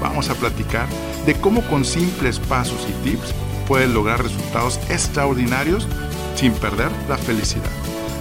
[0.00, 0.86] vamos a platicar
[1.26, 3.34] de cómo con simples pasos y tips
[3.66, 5.88] puedes lograr resultados extraordinarios
[6.36, 7.70] sin perder la felicidad.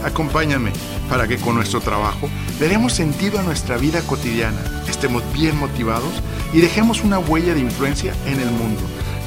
[0.06, 0.72] Acompáñame
[1.10, 6.22] para que con nuestro trabajo le demos sentido a nuestra vida cotidiana, estemos bien motivados
[6.54, 8.82] y dejemos una huella de influencia en el mundo.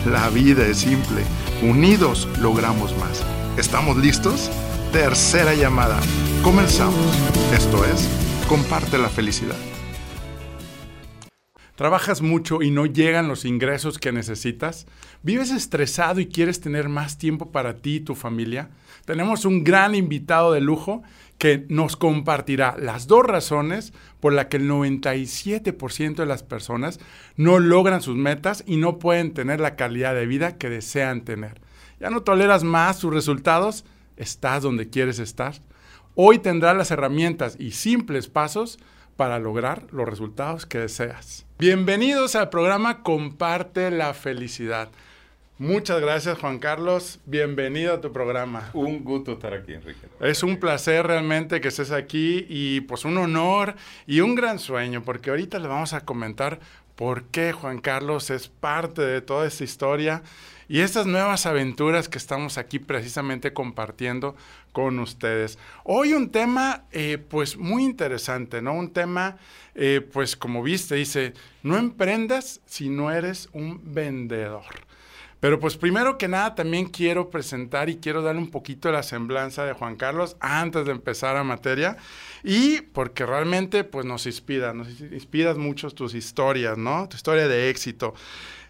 [0.04, 1.22] La vida es simple,
[1.62, 3.22] unidos logramos más.
[3.56, 4.50] ¿Estamos listos?
[4.92, 5.98] Tercera llamada.
[6.42, 7.16] Comenzamos.
[7.52, 8.06] Esto es,
[8.48, 9.56] comparte la felicidad.
[11.76, 14.86] ¿Trabajas mucho y no llegan los ingresos que necesitas?
[15.22, 18.70] ¿Vives estresado y quieres tener más tiempo para ti y tu familia?
[19.04, 21.02] Tenemos un gran invitado de lujo
[21.36, 26.98] que nos compartirá las dos razones por las que el 97% de las personas
[27.36, 31.60] no logran sus metas y no pueden tener la calidad de vida que desean tener.
[32.00, 33.84] ¿Ya no toleras más sus resultados?
[34.16, 35.54] ¿Estás donde quieres estar?
[36.14, 38.78] Hoy tendrás las herramientas y simples pasos
[39.16, 41.46] para lograr los resultados que deseas.
[41.58, 44.90] Bienvenidos al programa Comparte la Felicidad.
[45.58, 48.68] Muchas gracias Juan Carlos, bienvenido a tu programa.
[48.74, 50.06] Un gusto estar aquí, Enrique.
[50.20, 53.74] Es un placer realmente que estés aquí y pues un honor
[54.06, 56.60] y un gran sueño, porque ahorita le vamos a comentar
[56.94, 60.22] por qué Juan Carlos es parte de toda esta historia
[60.68, 64.36] y estas nuevas aventuras que estamos aquí precisamente compartiendo
[64.72, 65.58] con ustedes.
[65.84, 68.74] Hoy un tema eh, pues muy interesante, ¿no?
[68.74, 69.36] Un tema
[69.74, 74.64] eh, pues como viste, dice, no emprendas si no eres un vendedor.
[75.38, 79.64] Pero pues primero que nada también quiero presentar y quiero darle un poquito la semblanza
[79.64, 81.98] de Juan Carlos antes de empezar a materia
[82.42, 87.08] y porque realmente pues nos inspira, nos inspiras mucho tus historias, ¿no?
[87.08, 88.14] Tu historia de éxito.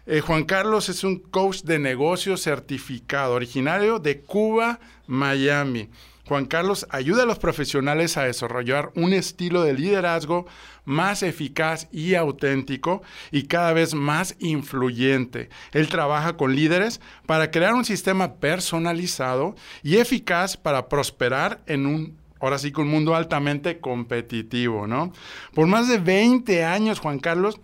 [0.09, 5.89] Eh, Juan Carlos es un coach de negocios certificado, originario de Cuba, Miami.
[6.25, 10.47] Juan Carlos ayuda a los profesionales a desarrollar un estilo de liderazgo
[10.85, 13.01] más eficaz y auténtico
[13.31, 15.49] y cada vez más influyente.
[15.73, 22.17] Él trabaja con líderes para crear un sistema personalizado y eficaz para prosperar en un
[22.39, 25.11] ahora sí un mundo altamente competitivo, ¿no?
[25.53, 27.59] Por más de 20 años, Juan Carlos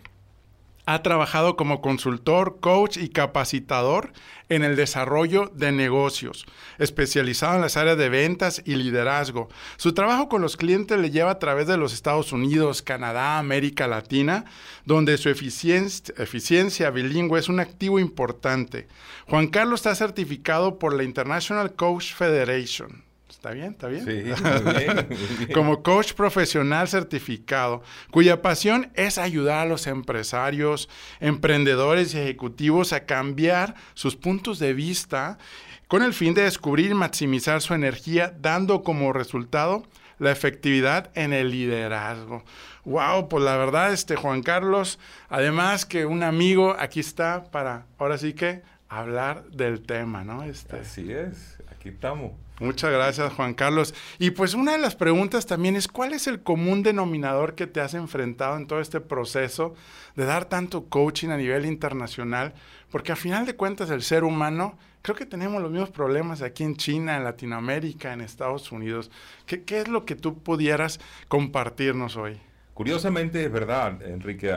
[0.85, 4.11] ha trabajado como consultor, coach y capacitador
[4.49, 6.45] en el desarrollo de negocios,
[6.77, 9.47] especializado en las áreas de ventas y liderazgo.
[9.77, 13.88] Su trabajo con los clientes le lleva a través de los Estados Unidos, Canadá, América
[13.88, 14.45] Latina,
[14.85, 18.88] donde su eficiencia, bilingüe es un activo importante.
[19.29, 23.12] Juan Carlos está certificado por la International Coach Federation.
[23.33, 23.71] ¿Está bien?
[23.71, 24.05] ¿Está bien?
[24.05, 25.07] Sí, muy bien,
[25.53, 30.88] Como coach profesional certificado, cuya pasión es ayudar a los empresarios,
[31.19, 35.39] emprendedores y ejecutivos a cambiar sus puntos de vista
[35.88, 39.83] con el fin de descubrir y maximizar su energía, dando como resultado
[40.19, 42.44] la efectividad en el liderazgo.
[42.85, 48.17] Wow, pues la verdad, este Juan Carlos, además que un amigo aquí está para, ahora
[48.17, 50.44] sí que hablar del tema, ¿no?
[50.44, 52.42] Este, Así es, aquí estamos.
[52.59, 53.95] Muchas gracias, Juan Carlos.
[54.19, 57.81] Y pues una de las preguntas también es, ¿cuál es el común denominador que te
[57.81, 59.73] has enfrentado en todo este proceso
[60.15, 62.53] de dar tanto coaching a nivel internacional?
[62.91, 66.63] Porque a final de cuentas el ser humano, creo que tenemos los mismos problemas aquí
[66.63, 69.09] en China, en Latinoamérica, en Estados Unidos.
[69.47, 72.39] ¿Qué, qué es lo que tú pudieras compartirnos hoy?
[72.73, 74.51] Curiosamente es verdad, Enrique,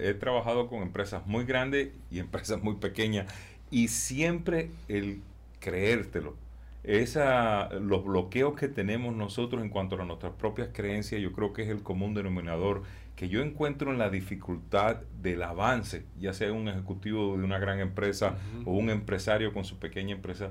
[0.00, 3.26] he trabajado con empresas muy grandes y empresas muy pequeñas
[3.72, 5.20] y siempre el
[5.58, 6.36] creértelo,
[6.84, 11.62] esa, los bloqueos que tenemos nosotros en cuanto a nuestras propias creencias, yo creo que
[11.62, 12.82] es el común denominador
[13.16, 17.80] que yo encuentro en la dificultad del avance, ya sea un ejecutivo de una gran
[17.80, 18.36] empresa
[18.66, 20.50] o un empresario con su pequeña empresa,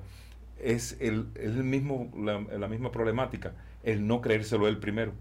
[0.60, 3.54] es, el, el mismo, la, la, misma problemática,
[3.84, 5.14] el no creérselo él primero.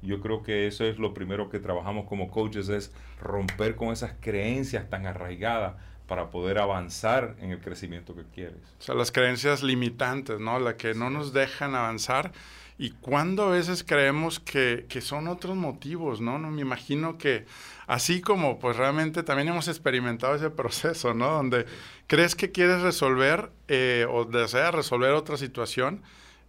[0.00, 4.14] Yo creo que eso es lo primero que trabajamos como coaches, es romper con esas
[4.20, 5.74] creencias tan arraigadas
[6.10, 8.58] para poder avanzar en el crecimiento que quieres.
[8.80, 10.58] O sea, las creencias limitantes, ¿no?
[10.58, 12.32] La que no nos dejan avanzar.
[12.78, 16.40] Y cuando a veces creemos que, que, son otros motivos, ¿no?
[16.40, 16.50] ¿no?
[16.50, 17.46] Me imagino que
[17.86, 21.30] así como pues realmente también hemos experimentado ese proceso, ¿no?
[21.30, 21.66] Donde
[22.08, 26.02] crees que quieres resolver eh, o deseas resolver otra situación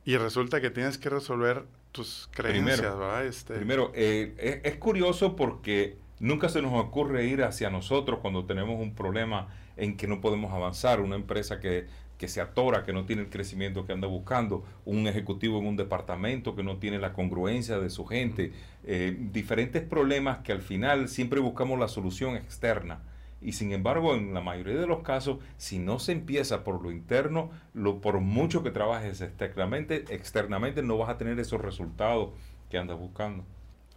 [0.06, 3.26] y resulta que tienes que resolver tus creencias, primero, ¿verdad?
[3.28, 3.54] Este...
[3.54, 8.80] Primero, eh, es, es curioso porque Nunca se nos ocurre ir hacia nosotros cuando tenemos
[8.80, 11.88] un problema en que no podemos avanzar, una empresa que,
[12.20, 15.78] que se atora, que no tiene el crecimiento que anda buscando, un ejecutivo en un
[15.78, 18.54] departamento que no tiene la congruencia de su gente,
[18.84, 23.02] eh, diferentes problemas que al final siempre buscamos la solución externa.
[23.42, 26.92] Y sin embargo, en la mayoría de los casos, si no se empieza por lo
[26.92, 32.30] interno, lo, por mucho que trabajes externamente, externamente no vas a tener esos resultados
[32.70, 33.44] que andas buscando.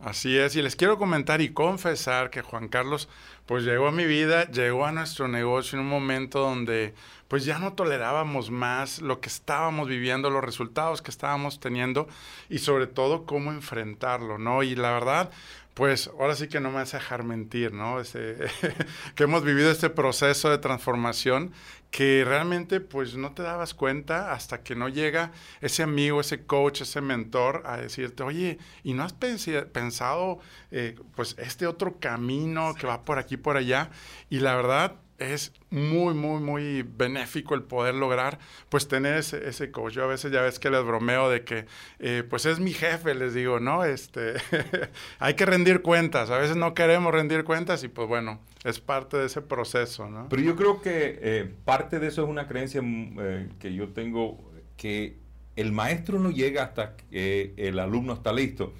[0.01, 3.09] Así es, y les quiero comentar y confesar que Juan Carlos
[3.47, 6.95] pues llegó a mi vida, llegó a nuestro negocio en un momento donde
[7.29, 12.07] pues ya no tolerábamos más lo que estábamos viviendo, los resultados que estábamos teniendo
[12.51, 14.63] y sobre todo cómo enfrentarlo, ¿no?
[14.63, 15.31] Y la verdad,
[15.75, 17.99] pues ahora sí que no me hace dejar mentir, ¿no?
[19.15, 21.53] que hemos vivido este proceso de transformación
[21.91, 25.31] que realmente pues no te dabas cuenta hasta que no llega
[25.61, 30.41] ese amigo, ese coach, ese mentor a decirte, oye, ¿y no has pensado
[30.73, 33.91] eh, pues este otro camino que va por aquí, por allá?
[34.29, 38.39] Y la verdad, es muy, muy, muy benéfico el poder lograr,
[38.69, 39.95] pues, tener ese, ese coach.
[39.95, 41.67] Yo a veces ya ves que les bromeo de que,
[41.99, 43.85] eh, pues, es mi jefe, les digo, ¿no?
[43.85, 44.35] Este,
[45.19, 46.31] hay que rendir cuentas.
[46.31, 50.29] A veces no queremos rendir cuentas y, pues, bueno, es parte de ese proceso, ¿no?
[50.29, 53.89] Pero yo creo que eh, parte de eso es una creencia mm, eh, que yo
[53.91, 55.19] tengo, que
[55.57, 58.73] el maestro no llega hasta que el alumno está listo.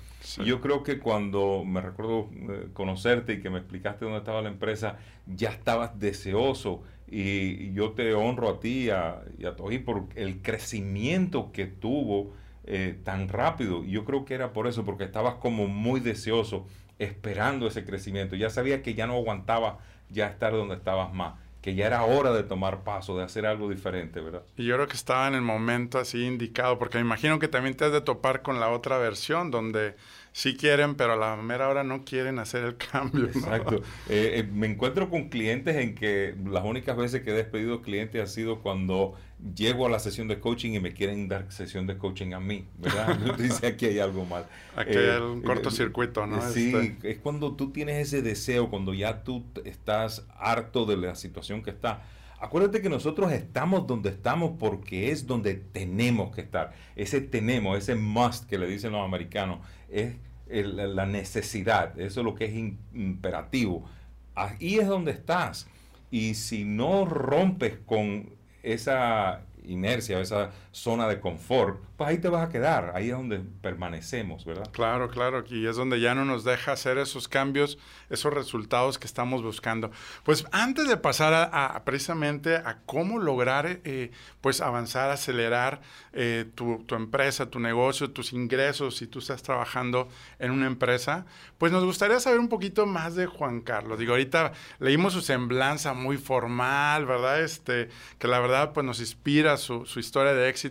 [0.45, 4.49] Yo creo que cuando me recuerdo eh, conocerte y que me explicaste dónde estaba la
[4.49, 9.23] empresa, ya estabas deseoso y, yo te honro a ti y a,
[9.71, 12.33] y por el crecimiento que tuvo
[12.65, 13.85] eh, tan rápido.
[13.85, 16.67] Yo creo que era por eso, porque estabas como muy deseoso,
[16.99, 18.37] esperando ese crecimiento.
[18.37, 19.79] Ya sabía que ya no aguantaba
[20.11, 23.71] ya estar donde estabas más que ya era hora de tomar paso, de hacer algo
[23.71, 24.43] diferente, ¿verdad?
[24.59, 27.75] Y yo creo que estaba en el momento así indicado, porque me imagino que también
[27.75, 29.95] te has de topar con la otra versión, donde
[30.33, 33.25] sí quieren, pero a la mera hora no quieren hacer el cambio.
[33.29, 33.77] Exacto.
[34.11, 38.23] Eh, eh, me encuentro con clientes en que las únicas veces que he despedido clientes
[38.23, 39.15] ha sido cuando
[39.55, 42.67] llego a la sesión de coaching y me quieren dar sesión de coaching a mí,
[42.79, 43.19] ¿verdad?
[43.39, 44.47] Dice aquí hay algo mal.
[44.77, 46.41] Aquí hay eh, un cortocircuito, ¿no?
[46.51, 47.13] Sí, este.
[47.13, 51.71] es cuando tú tienes ese deseo, cuando ya tú estás harto de la situación que
[51.71, 52.03] está.
[52.41, 56.73] Acuérdate que nosotros estamos donde estamos porque es donde tenemos que estar.
[56.95, 60.17] Ese tenemos, ese must que le dicen los americanos, es
[60.47, 62.55] la necesidad, eso es lo que es
[62.93, 63.89] imperativo.
[64.35, 65.69] Ahí es donde estás.
[66.11, 72.49] Y si no rompes con esa inercia, esa zona de confort, pues ahí te vas
[72.49, 74.69] a quedar, ahí es donde permanecemos, ¿verdad?
[74.73, 77.79] Claro, claro, aquí es donde ya no nos deja hacer esos cambios,
[78.11, 79.93] esos resultados que estamos buscando.
[80.25, 84.11] Pues antes de pasar a, precisamente a cómo lograr, eh,
[84.41, 85.81] pues avanzar, acelerar
[86.13, 90.09] eh, tu, tu, empresa, tu negocio, tus ingresos, si tú estás trabajando
[90.41, 91.25] en una empresa,
[91.57, 93.97] pues nos gustaría saber un poquito más de Juan Carlos.
[93.97, 97.43] Digo, ahorita leímos su semblanza muy formal, ¿verdad?
[97.43, 100.64] Este, que la verdad pues nos inspira su, su historia de éxito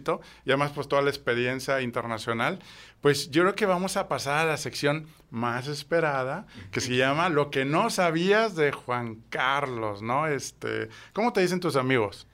[0.45, 2.59] y además pues toda la experiencia internacional,
[3.01, 7.29] pues yo creo que vamos a pasar a la sección más esperada, que se llama
[7.29, 10.27] Lo que no sabías de Juan Carlos, ¿no?
[10.27, 12.27] Este, ¿cómo te dicen tus amigos?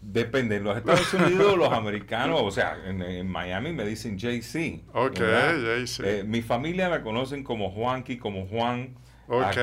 [0.00, 4.82] Depende, en los Estados Unidos, los americanos, o sea, en, Miami me dicen JC.
[4.94, 6.00] Ok, JC.
[6.04, 8.94] Eh, mi familia me conocen como Juanqui, como Juan.
[9.30, 9.60] Aquí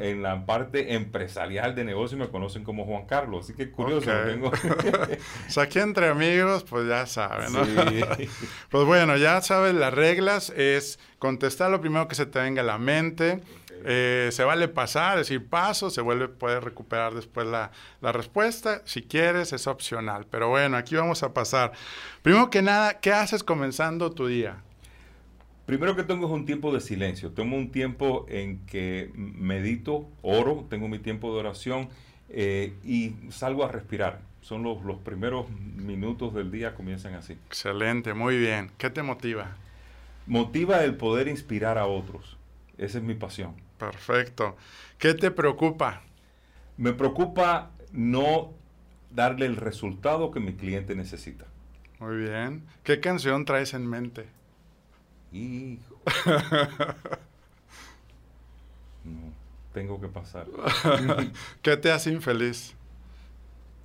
[0.00, 4.10] en, la parte empresarial de negocio me conocen como Juan Carlos, así que curioso.
[4.26, 4.48] Tengo...
[5.48, 7.60] o sea, aquí entre amigos, pues ya saben, ¿no?
[8.70, 12.64] pues bueno, ya saben, las reglas es contestar lo primero que se te venga a
[12.64, 13.40] la mente.
[13.84, 18.82] Eh, se vale pasar, decir paso, se vuelve, puede recuperar después la, la, respuesta.
[18.84, 20.26] Si quieres, es opcional.
[20.28, 21.70] Pero bueno, aquí vamos a pasar.
[22.22, 24.64] Primero que nada, ¿qué haces comenzando tu día?
[25.68, 27.32] Primero que tengo es un tiempo de silencio.
[27.32, 31.90] Tengo un tiempo en que medito, oro, tengo mi tiempo de oración
[32.30, 34.22] eh, y salgo a respirar.
[34.40, 37.34] Son los, los primeros minutos del día, comienzan así.
[37.48, 38.70] Excelente, muy bien.
[38.78, 39.58] ¿Qué te motiva?
[40.26, 42.38] Motiva el poder inspirar a otros.
[42.78, 43.52] Esa es mi pasión.
[43.76, 44.56] Perfecto.
[44.96, 46.00] ¿Qué te preocupa?
[46.78, 48.54] Me preocupa no
[49.10, 51.44] darle el resultado que mi cliente necesita.
[51.98, 52.64] Muy bien.
[52.84, 54.37] ¿Qué canción traes en mente?
[55.32, 56.00] Hijo.
[59.04, 59.32] no,
[59.72, 60.46] tengo que pasar.
[61.62, 62.74] ¿Qué te hace infeliz?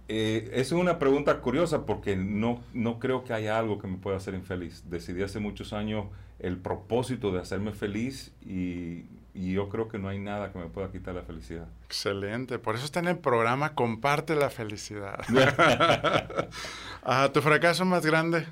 [0.07, 4.17] Eh, es una pregunta curiosa porque no, no creo que haya algo que me pueda
[4.17, 4.83] hacer infeliz.
[4.89, 6.05] Decidí hace muchos años
[6.39, 10.65] el propósito de hacerme feliz y, y, yo creo que no hay nada que me
[10.65, 11.67] pueda quitar la felicidad.
[11.85, 15.23] Excelente, por eso está en el programa Comparte la felicidad.
[17.33, 18.45] ¿Tu fracaso más grande?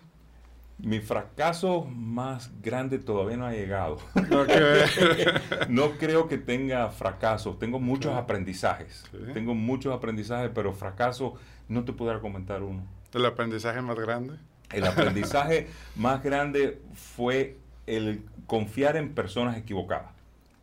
[0.84, 4.00] Mi fracaso más grande todavía no ha llegado.
[5.70, 7.60] no creo que tenga fracasos.
[7.60, 9.04] Tengo muchos aprendizajes.
[9.34, 11.36] Tengo muchos aprendizajes, pero fracaso
[11.68, 12.84] no te pudiera comentar uno.
[13.14, 14.40] ¿El aprendizaje más grande?
[14.72, 20.12] El aprendizaje más grande fue el confiar en personas equivocadas.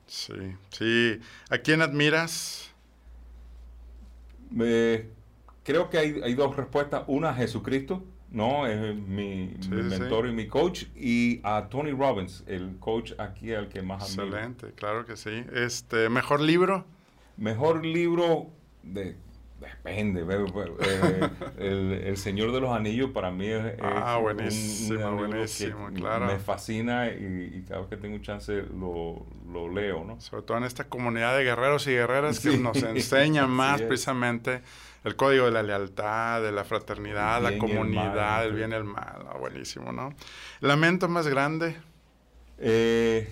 [0.06, 1.20] Sí, sí.
[1.48, 2.72] ¿A quién admiras?
[5.62, 7.04] creo que hay, hay dos respuestas.
[7.06, 10.84] Una, Jesucristo no, es mi, mentor y mi coach.
[10.94, 14.36] Y a Tony Robbins, el coach aquí al que más admiro.
[14.36, 15.44] Excelente, claro que sí.
[15.52, 16.84] Este, ¿Mejor libro?
[17.36, 18.50] Mejor libro
[18.82, 19.16] de...
[19.58, 20.24] Depende.
[20.24, 21.30] Eh,
[22.06, 23.74] el, Señor de los Anillos para mí es...
[23.82, 26.26] Ah, buenísimo, buenísimo, claro.
[26.26, 30.20] Me fascina y, cada vez que tengo chance lo, lo, leo, ¿no?
[30.20, 34.62] Sobre todo en esta comunidad de guerreros y guerreras que nos enseñan más precisamente
[35.08, 39.26] el código de la lealtad, de la fraternidad, la comunidad, el, bien y el mal.
[39.28, 40.14] Ah, buenísimo, ¿no?
[40.60, 41.76] ¿Lamento más grande?
[42.58, 43.28] Eh,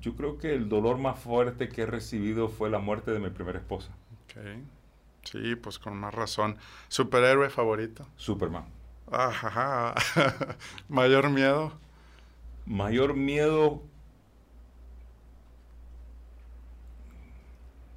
[0.00, 3.30] yo creo que el dolor más fuerte que he recibido fue la muerte de mi
[3.30, 3.90] primera esposa.
[4.24, 4.62] Okay.
[5.22, 6.56] Sí, pues con más razón.
[6.88, 8.06] ¿Superhéroe favorito?
[8.16, 8.66] Superman.
[9.10, 9.94] Ajá.
[10.88, 11.72] ¿Mayor miedo?
[12.66, 13.82] Mayor miedo...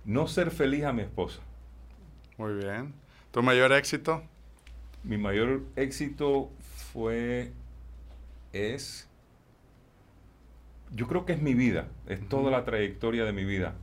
[0.05, 1.39] No ser feliz a mi esposa.
[2.37, 2.93] Muy bien.
[3.31, 4.23] ¿Tu mayor éxito?
[5.03, 6.51] Mi mayor éxito
[6.91, 7.51] fue,
[8.53, 9.07] es,
[10.91, 13.75] yo creo que es mi vida, es toda la trayectoria de mi vida.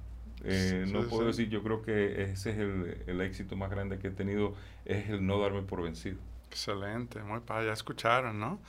[0.45, 4.11] Eh, no puedo decir, yo creo que ese es el, éxito más grande que he
[4.11, 6.19] tenido, es el no darme por vencido.
[6.49, 8.61] Excelente, muy padre, ya escucharon, ¿no?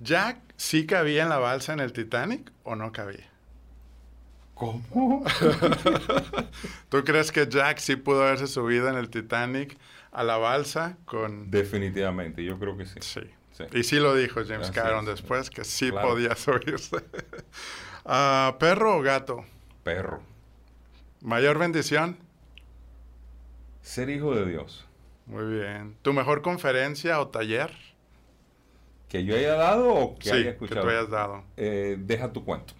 [0.00, 3.30] ¿Jack sí cabía en la balsa en el Titanic o no cabía?
[4.54, 5.24] ¿Cómo?
[6.88, 9.76] ¿Tú crees que Jack sí pudo haberse subido en el Titanic
[10.14, 11.50] a la balsa con...
[11.50, 13.00] Definitivamente, yo creo que sí.
[13.00, 13.20] Sí.
[13.72, 16.96] Y sí lo dijo James Cameron después, que sí podía subirse.
[18.06, 19.46] Ah, ¿Perro o gato?
[19.82, 20.20] Perro.
[21.22, 22.18] ¿Mayor bendición?
[23.80, 24.86] Ser hijo de Dios.
[25.24, 25.96] Muy bien.
[26.02, 27.72] ¿Tu mejor conferencia o taller?
[29.08, 30.82] ¿Que yo haya dado o que haya escuchado?
[30.82, 31.44] que tú hayas dado.
[31.56, 32.74] Eh, deja tu cuento.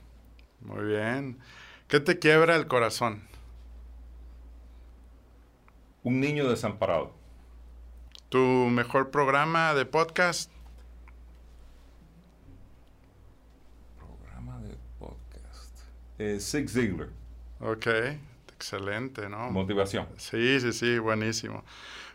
[0.61, 1.39] Muy bien.
[1.89, 3.23] ¿Qué te quiebra el corazón?
[6.03, 7.15] Un niño desamparado.
[8.35, 10.51] ¿Tu mejor programa de podcast?
[13.97, 15.79] Programa de podcast.
[16.19, 17.11] Eh, Zig Ziglar.
[17.61, 17.87] Ok,
[18.53, 19.53] excelente, ¿no?
[19.53, 20.09] Motivación.
[20.17, 21.63] Sí, sí, sí, buenísimo.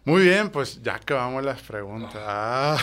[0.03, 2.13] Muy bien, pues ya acabamos las preguntas.
[2.17, 2.77] Ah.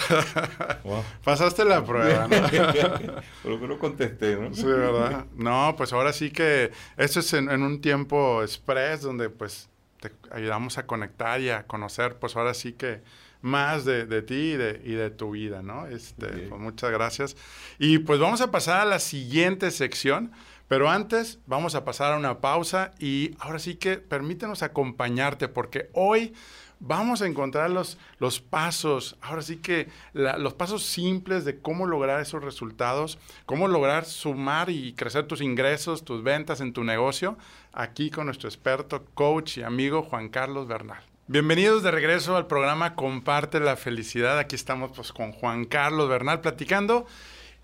[1.23, 2.37] Pasaste la prueba, ¿no?
[3.43, 4.55] Pero que contesté, ¿no?
[4.55, 5.27] Sí, ¿verdad?
[5.35, 9.69] No, pues ahora sí que esto es en, un tiempo express donde pues
[10.01, 13.03] te ayudamos a conectar y a conocer, pues ahora sí que
[13.43, 15.87] más de, de ti y de, y de, tu vida, ¿no?
[15.87, 17.37] Este, pues muchas gracias.
[17.79, 20.33] Y pues vamos a pasar a la siguiente sección.
[20.69, 25.91] Pero antes vamos a pasar a una pausa y ahora sí que permítenos acompañarte porque
[25.93, 26.35] hoy
[26.81, 32.21] vamos a encontrar los, los pasos, ahora sí que los pasos simples de cómo lograr
[32.21, 37.39] esos resultados, cómo lograr sumar y crecer tus ingresos, tus ventas en tu negocio,
[37.73, 41.03] aquí con nuestro experto, coach y amigo Juan Carlos Bernal.
[41.29, 44.39] Bienvenidos de regreso al programa Comparte la Felicidad.
[44.39, 47.05] Aquí estamos pues con Juan Carlos Bernal platicando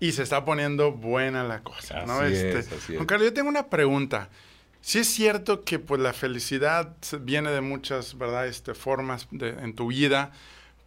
[0.01, 2.05] y se está poniendo buena la cosa.
[2.05, 2.23] ¿no?
[2.23, 2.61] Este,
[2.93, 4.27] Juan Carlos, yo tengo una pregunta.
[4.81, 8.47] Sí es cierto que pues la felicidad viene de muchas, ¿verdad?
[8.47, 10.33] Este, formas en tu vida,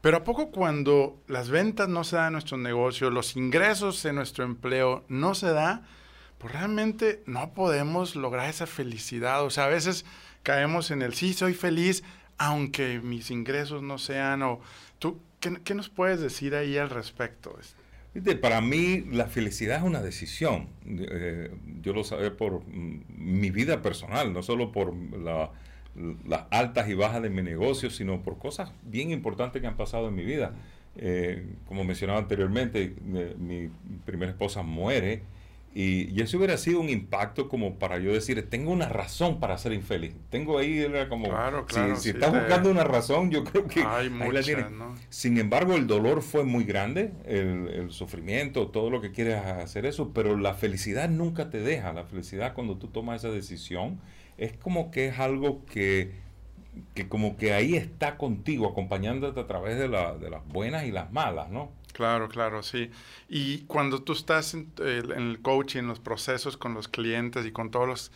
[0.02, 4.16] pero ¿a poco cuando las ventas no se dan en nuestro negocio, los ingresos en
[4.16, 5.80] nuestro empleo no se da,
[6.36, 9.44] pues realmente no podemos lograr esa felicidad.
[9.44, 10.04] O sea, a veces
[10.42, 12.04] caemos en el sí, soy feliz,
[12.38, 14.60] aunque mis ingresos no sean, o
[14.98, 17.58] tú, ¿qué, nos puedes decir ahí al respecto?
[18.40, 20.68] Para mí la felicidad es una decisión.
[20.86, 21.50] Eh,
[21.82, 24.94] yo lo sé por mm, mi vida personal, no solo por
[26.26, 30.08] las altas y bajas de mi negocio, sino por cosas bien importantes que han pasado
[30.08, 30.54] en mi vida.
[30.98, 33.68] Eh, como mencionaba anteriormente, eh, mi
[34.06, 35.22] primera esposa muere
[35.78, 39.74] y, eso hubiera sido un impacto como para yo decir, tengo una razón para ser
[39.74, 40.14] infeliz.
[40.30, 44.08] Tengo ahí, era como, claro, claro, si, estás buscando una razón, yo creo que Hay
[44.08, 49.84] la Sin embargo, el dolor fue muy grande, el, sufrimiento, todo lo que quieres hacer
[49.84, 51.92] eso, pero la felicidad nunca te deja.
[51.92, 54.00] La felicidad cuando tú tomas esa decisión
[54.38, 56.12] es como que es algo que,
[56.94, 60.90] que como que ahí está contigo, acompañándote a través de, la, de las buenas y
[60.90, 61.70] las malas, ¿no?
[61.96, 62.90] Claro, claro, sí.
[63.26, 67.70] Y cuando tú estás en, el coaching, en los procesos con los clientes y con
[67.70, 68.12] todos los...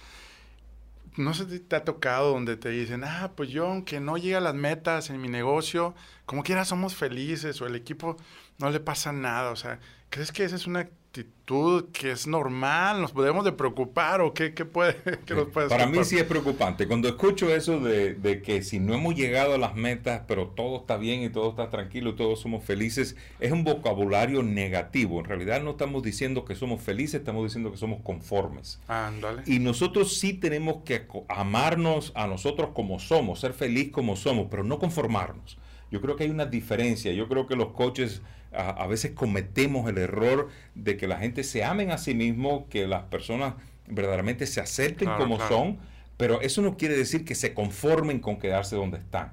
[1.17, 4.37] no sé si te ha tocado donde te dicen, ah, pues yo aunque no llegue
[4.37, 5.95] a las metas en mi negocio,
[6.27, 8.19] como quiera somos felices o el equipo
[8.59, 9.51] no le pasa nada.
[9.51, 13.01] O sea, ¿crees que esa es una actitud que es normal?
[13.01, 14.95] ¿Nos podemos de preocupar o qué, qué puede,
[15.27, 16.87] qué nos puede Para mí sí es preocupante.
[16.87, 20.77] Cuando escucho eso de, de, que si no hemos llegado a las metas, pero todo
[20.77, 25.19] está bien y todo está tranquilo, todos somos felices, es un vocabulario negativo.
[25.19, 28.81] En realidad no estamos diciendo que somos felices, estamos diciendo que somos conformes.
[28.87, 29.43] Ándale.
[29.47, 34.63] Y nosotros sí tenemos que amarnos a nosotros como somos, ser feliz como somos, pero
[34.63, 35.59] no conformarnos.
[35.91, 37.13] Yo creo que hay una diferencia.
[37.13, 41.65] Yo creo que los coaches a, veces cometemos el error de que la gente se
[41.65, 43.55] amen a sí mismo, que las personas
[43.87, 45.79] verdaderamente se acepten como son,
[46.21, 49.33] pero eso no quiere decir que se conformen con quedarse donde están.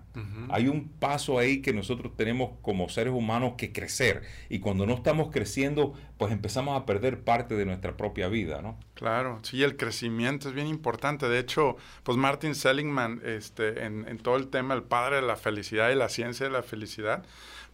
[0.50, 4.24] Hay un paso ahí que nosotros tenemos como seres humanos que crecer.
[4.48, 8.80] Y cuando no estamos creciendo, pues empezamos a perder parte de nuestra propia vida, ¿no?
[8.94, 11.28] Claro, sí, el crecimiento es bien importante.
[11.28, 15.36] De hecho, pues Martin Seligman, este, en, en todo el tema, el padre de la
[15.36, 17.26] felicidad y la ciencia de la felicidad,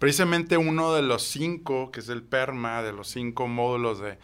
[0.03, 4.17] precisamente uno de los cinco, que es el PERMA, de los cinco módulos de,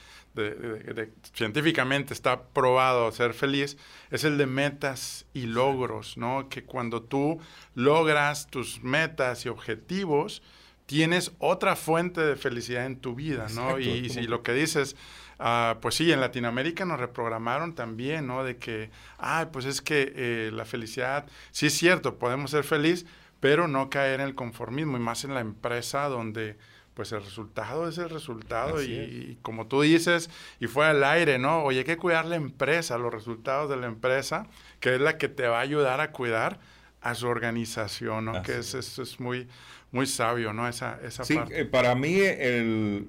[1.33, 3.77] científicamente está probado ser feliz,
[4.11, 6.49] es el de metas y logros, ¿no?
[6.49, 7.39] Que cuando tú
[7.75, 10.41] logras tus metas y objetivos,
[10.85, 13.79] tienes otra fuente de felicidad en tu vida, ¿no?
[13.79, 14.97] y, si lo que dices,
[15.39, 18.43] uh, pues sí, en Latinoamérica nos reprogramaron también, ¿no?
[18.43, 23.05] De que, ah, pues es que eh, la felicidad, sí es cierto, podemos ser felices,
[23.39, 26.57] pero no caer en el conformismo y más en la empresa donde
[26.93, 30.29] pues el resultado es el resultado y, como tú dices
[30.59, 31.63] y fue al aire, ¿no?
[31.63, 34.47] Oye, hay que cuidar la empresa, los resultados de la empresa,
[34.81, 36.59] que es la que te va a ayudar a cuidar
[37.01, 38.41] a su organización, ¿no?
[38.41, 39.47] que es, es, es, muy,
[39.91, 40.67] muy sabio, ¿no?
[40.67, 41.61] Esa, esa sí, parte.
[41.61, 43.07] Eh, para mí el,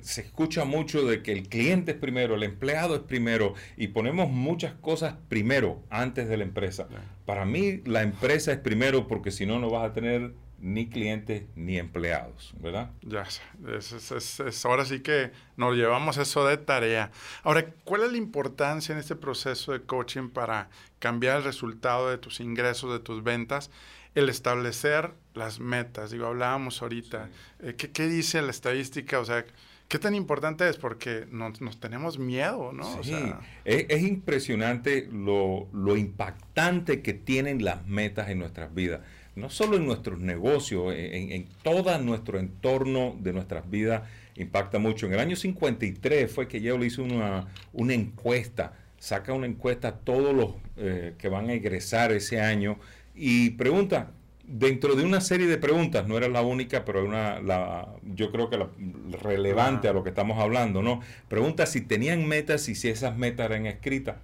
[0.00, 4.30] se escucha mucho de que el cliente es primero, el empleado es primero y ponemos
[4.30, 6.88] muchas cosas primero antes de la empresa.
[7.26, 11.44] Para mí la empresa es primero porque si no, no vas a tener ni clientes
[11.54, 12.90] ni empleados, ¿verdad?
[13.02, 13.24] Ya,
[13.76, 17.10] es, es, ahora sí que nos llevamos eso de tarea.
[17.44, 20.68] Ahora, ¿cuál es la importancia en este proceso de coaching para
[20.98, 23.70] cambiar el resultado de tus ingresos, de tus ventas?
[24.14, 26.10] El establecer las metas.
[26.10, 27.30] Digo, hablábamos ahorita.
[27.60, 29.20] Eh, ¿qué, ¿qué, dice la estadística?
[29.20, 29.44] O sea,
[29.88, 30.76] ¿Qué tan importante es?
[30.76, 33.02] Porque nos, nos tenemos miedo, ¿no?
[33.02, 33.16] Sí,
[33.64, 39.00] es, impresionante lo, lo, impactante que tienen las metas en nuestras vidas.
[39.34, 44.02] No solo en nuestros negocios, en, en, todo nuestro entorno de nuestras vidas
[44.36, 45.06] impacta mucho.
[45.06, 49.96] En el año 53 fue que le hizo una, una encuesta, saca una encuesta a
[49.96, 52.78] todos los eh, que van a egresar ese año
[53.14, 54.12] y pregunta,
[54.48, 57.40] dentro de una serie de preguntas, no era la única, pero una,
[58.02, 58.68] yo creo que la
[59.20, 61.00] relevante a lo que estamos hablando, ¿no?
[61.28, 64.16] Pregunta si tenían metas y si esas metas eran escritas.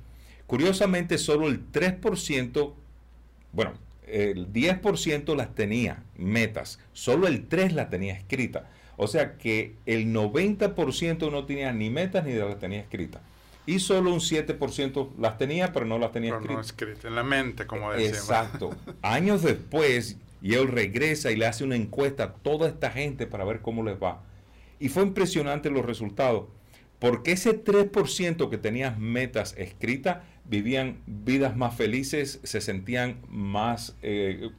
[0.46, 2.72] Curiosamente, solo el 3%,
[3.52, 3.74] bueno,
[4.06, 8.64] el 10% las tenía metas, solo el 3% las tenía escritas.
[8.96, 13.20] O sea que el 90% no tenía ni metas ni las tenía escritas
[13.66, 17.04] y solo un 7% las tenía, pero no las tenía escritas.
[17.04, 18.08] en la mente, como decía.
[18.08, 18.70] Exacto.
[19.02, 23.44] Años después, y él regresa y le hace una encuesta a toda esta gente para
[23.44, 24.22] ver cómo les va.
[24.78, 26.46] Y fue impresionante los resultados,
[26.98, 34.50] porque ese 3% que tenía metas escritas vivían vidas más felices, se sentían más, eh,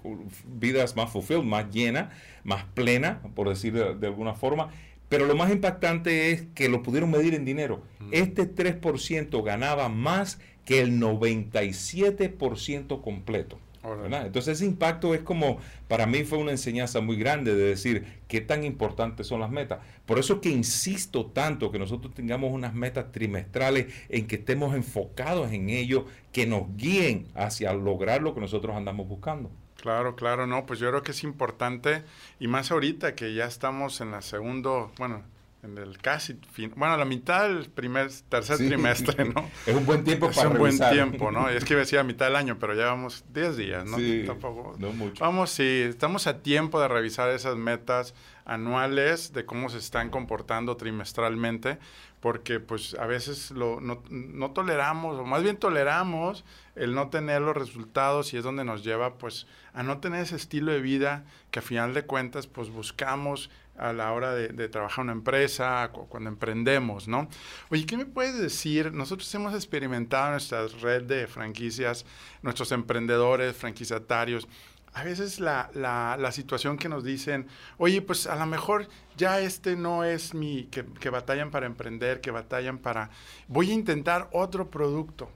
[0.47, 2.11] vidas más fulfilled, más llenas,
[2.43, 4.71] más plenas, por decir de alguna forma,
[5.09, 7.81] pero lo más impactante es que lo pudieron medir en dinero.
[8.11, 13.59] Este 3% ganaba más que el 97% completo.
[13.83, 18.41] Entonces ese impacto es como, para mí fue una enseñanza muy grande de decir qué
[18.41, 19.79] tan importantes son las metas.
[20.05, 25.51] Por eso que insisto tanto que nosotros tengamos unas metas trimestrales en que estemos enfocados
[25.51, 29.51] en ello, que nos guíen hacia lograr lo que nosotros andamos buscando.
[29.85, 32.03] Claro, claro, no, pues yo creo que es importante
[32.39, 35.21] y más ahorita que ya estamos en la segundo, bueno,
[35.61, 39.47] en el casi fin, bueno, la mitad del primer, tercer trimestre, ¿no?
[39.67, 41.53] es un buen tiempo para Es un buen tiempo, ¿no?
[41.53, 43.97] Y es que decía mitad del año, pero ya vamos 10 días, ¿no?
[43.97, 44.75] Sí, Tampoco.
[44.79, 45.23] No mucho.
[45.23, 50.77] Vamos, sí, estamos a tiempo de revisar esas metas anuales de cómo se están comportando
[50.77, 51.77] trimestralmente,
[52.21, 56.43] porque pues a veces lo, no, no, toleramos, o más bien toleramos
[56.75, 60.35] el no tener los resultados y es donde nos lleva pues a no tener ese
[60.35, 64.69] estilo de vida que a final de cuentas pues buscamos a la hora de, de
[64.69, 67.27] trabajar una empresa, cuando emprendemos, ¿no?
[67.69, 68.93] Oye, ¿qué me puedes decir?
[68.93, 72.05] Nosotros hemos experimentado en nuestra red de franquicias,
[72.41, 74.47] nuestros emprendedores, franquiciatarios,
[74.95, 79.41] a veces la, la, la, situación que nos dicen, oye, pues a lo mejor ya
[79.41, 83.09] este no es mi, que, que, batallan para emprender, que batallan para,
[83.49, 85.29] voy a intentar otro producto.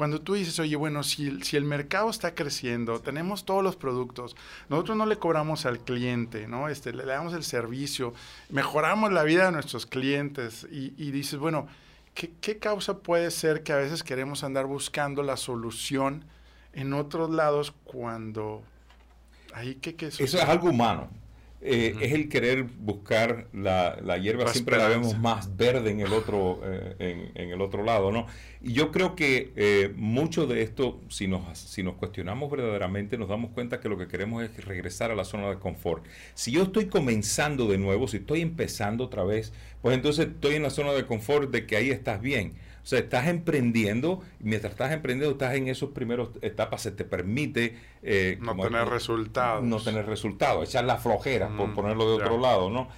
[0.00, 4.34] Cuando tú dices, oye, bueno, si, si el mercado está creciendo, tenemos todos los productos,
[4.70, 6.70] nosotros no le cobramos al cliente, ¿no?
[6.70, 8.14] Este, le, damos el servicio,
[8.48, 11.68] mejoramos la vida de nuestros clientes y, y dices, bueno,
[12.14, 16.24] ¿qué, ¿qué causa puede ser que a veces queremos andar buscando la solución
[16.72, 18.62] en otros lados cuando...
[19.52, 21.10] Ahí, ¿qué, qué Eso es algo humano.
[21.62, 26.10] Eh, es el querer buscar la, la hierba, siempre la vemos más verde en el
[26.14, 28.26] otro, eh, en, el otro lado, ¿no?
[28.62, 33.28] Y yo creo que eh, mucho de esto, si nos, si nos cuestionamos verdaderamente, nos
[33.28, 36.06] damos cuenta que lo que queremos es regresar a la zona de confort.
[36.32, 40.62] Si yo estoy comenzando de nuevo, si estoy empezando otra vez, pues entonces estoy en
[40.62, 42.54] la zona de confort de que ahí estás bien.
[42.82, 47.04] O sea, estás emprendiendo, y mientras estás emprendiendo, estás en esos primeros etapas, se te
[47.04, 47.76] permite...
[48.02, 49.64] Eh, no tener resultados.
[49.64, 52.88] No tener resultados, echar la flojera, por mm, ponerlo de otro lado, ¿no?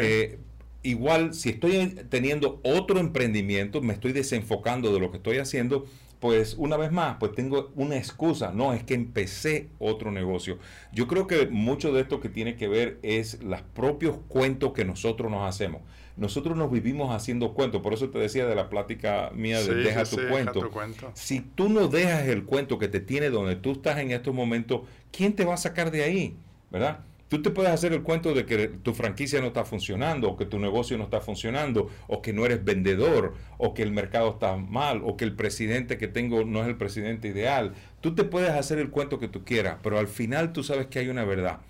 [0.00, 0.38] Eh,
[0.82, 5.86] igual, si estoy teniendo otro emprendimiento, me estoy desenfocando de lo que estoy haciendo,
[6.20, 10.58] pues una vez más, pues tengo una excusa, no, es que empecé otro negocio.
[10.92, 14.84] Yo creo que mucho de esto que tiene que ver es los propios cuentos que
[14.84, 15.82] nosotros nos hacemos
[16.16, 17.82] nosotros nos vivimos haciendo cuentos.
[17.82, 20.70] Por eso te decía de la plática mía de deja, tu, cuento.
[21.14, 24.82] Si tú no dejas el cuento que te tiene donde tú estás en estos momentos,
[25.10, 26.36] ¿quién te va a sacar de ahí?
[26.70, 27.00] ¿Verdad?
[27.32, 30.44] Tú te puedes hacer el cuento de que tu franquicia no está funcionando, o que
[30.44, 34.54] tu negocio no está funcionando, o que no eres vendedor, o que el mercado está
[34.58, 37.72] mal, o que el presidente que tengo no es el presidente ideal.
[38.02, 40.98] Tú te puedes hacer el cuento que tú quieras, pero al final tú sabes que
[40.98, 41.60] hay una verdad,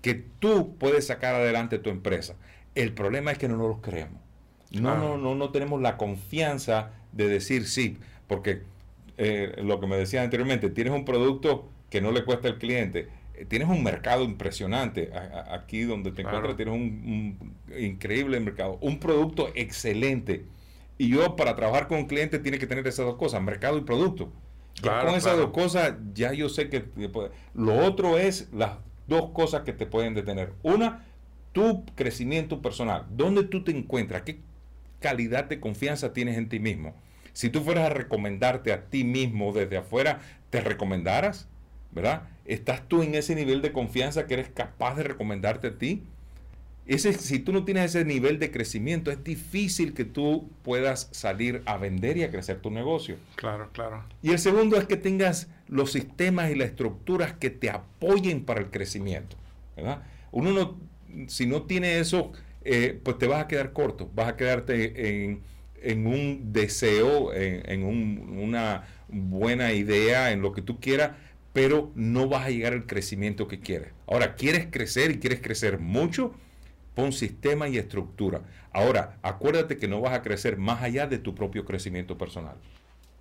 [0.00, 2.36] que tú puedes sacar adelante tu empresa.
[2.74, 4.20] El problema es que no nos lo creemos.
[4.70, 8.62] No, no, no, no tenemos la confianza de decir sí, porque
[9.18, 13.08] eh, lo que me decía anteriormente, tienes un producto que no le cuesta al cliente,
[13.34, 15.10] eh, tienes un mercado impresionante
[15.50, 20.46] aquí donde te encuentras, tienes un, increíble mercado, un producto excelente.
[20.96, 23.82] Y yo para trabajar con un cliente tiene que tener esas dos cosas, mercado y
[23.82, 24.32] producto.
[24.82, 26.84] con esas dos cosas ya yo sé que...
[27.54, 28.72] Lo otro es las
[29.06, 30.52] dos cosas que te pueden detener.
[30.62, 31.04] Una,
[31.52, 34.38] tu crecimiento personal, dónde tú te encuentras, qué
[35.00, 36.94] calidad de confianza tienes en ti mismo.
[37.32, 41.48] Si tú fueras a recomendarte a ti mismo desde afuera, ¿te recomendaras?
[41.92, 42.28] ¿Verdad?
[42.44, 46.04] ¿Estás tú en ese nivel de confianza que eres capaz de recomendarte a ti?
[46.86, 51.62] Ese, si tú no tienes ese nivel de crecimiento, es difícil que tú puedas salir
[51.66, 53.16] a vender y a crecer tu negocio.
[53.36, 54.04] Claro, claro.
[54.22, 58.60] Y el segundo es que tengas los sistemas y las estructuras que te apoyen para
[58.60, 59.36] el crecimiento.
[59.76, 60.02] ¿verdad?
[60.32, 60.78] Uno no
[61.28, 66.06] si no tiene eso, eh, pues te vas a quedar corto, vas a quedarte en,
[66.06, 71.12] un deseo, en, una buena idea, en lo que tú quieras,
[71.52, 73.92] pero no vas a llegar al crecimiento que quieres.
[74.06, 76.34] Ahora, quieres crecer y quieres crecer mucho,
[76.94, 78.42] pon sistema y estructura.
[78.72, 82.56] Ahora, acuérdate que no vas a crecer más allá de tu propio crecimiento personal.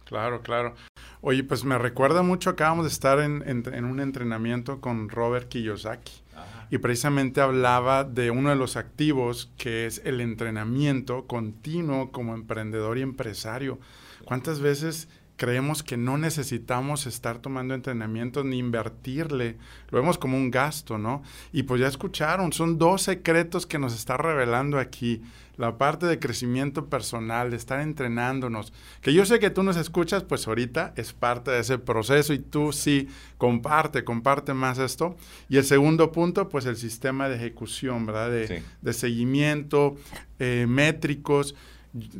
[0.06, 0.75] Claro, claro.
[1.21, 6.23] Oye, pues me recuerda mucho, acabamos de estar en, en un entrenamiento con Robert Kiyosaki
[6.69, 12.97] y precisamente hablaba de uno de los activos que es el entrenamiento continuo como emprendedor
[12.97, 13.79] y empresario.
[14.25, 15.08] ¿Cuántas veces
[15.39, 19.58] creemos que no necesitamos estar tomando entrenamiento ni invertirle.
[19.89, 21.23] Lo vemos como un gasto, ¿no?
[21.53, 25.23] Y pues ya escucharon, son dos secretos que nos está revelando aquí.
[25.59, 28.73] La parte de crecimiento personal, de estar entrenándonos.
[29.01, 32.39] Que yo sé que tú nos escuchas, pues ahorita es parte de ese proceso y
[32.39, 35.15] tú sí comparte, comparte más esto.
[35.49, 38.31] Y el segundo punto, pues el sistema de ejecución, ¿verdad?
[38.31, 39.95] De, de seguimiento,
[40.39, 41.55] eh, métricos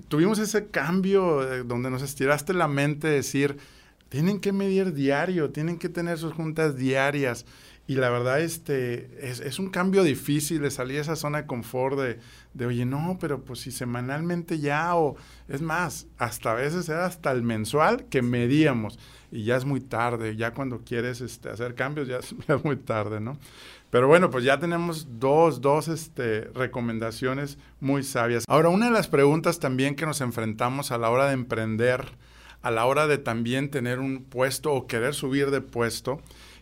[0.08, 3.58] tuvimos ese cambio eh, donde nos estiraste la mente de decir,
[4.10, 7.46] tienen que medir diario, tienen que tener sus juntas diarias.
[7.90, 11.98] Y la verdad, este, es, un cambio difícil de salir a esa zona de confort
[11.98, 12.20] de,
[12.54, 15.16] de, oye, no, pero pues si semanalmente ya, o
[15.48, 19.00] es más, hasta a veces era hasta el mensual que medíamos
[19.32, 22.64] y ya es muy tarde, ya cuando quieres este, hacer cambios ya es, ya es
[22.64, 23.40] muy tarde, ¿no?
[23.90, 28.44] Pero bueno, pues ya tenemos dos, dos este, recomendaciones muy sabias.
[28.48, 32.06] Ahora, una de las preguntas también que nos enfrentamos a la hora de emprender,
[32.62, 36.22] a la hora de también tener un puesto o querer subir de puesto,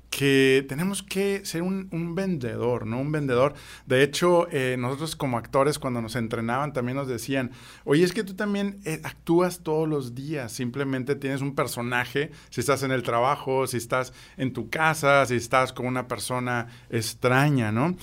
[0.10, 3.00] que tenemos que ser un, vendedor, ¿no?
[3.00, 3.54] Un vendedor.
[3.86, 7.52] De hecho, eh, nosotros como actores cuando nos entrenaban también nos decían,
[7.84, 12.62] oye, es que tú también eh, actúas todos los días, simplemente tienes un personaje, si
[12.62, 17.72] estás en el trabajo, si estás en tu casa, si estás con una persona extraña,
[17.72, 17.96] ¿no?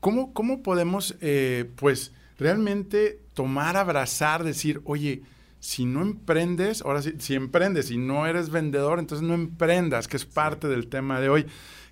[0.00, 5.22] ¿Cómo, cómo podemos, eh, pues, realmente tomar, abrazar, decir, oye,
[5.60, 10.16] si no emprendes, ahora sí, si emprendes y no eres vendedor, entonces no emprendas, que
[10.16, 11.46] es parte del tema de hoy.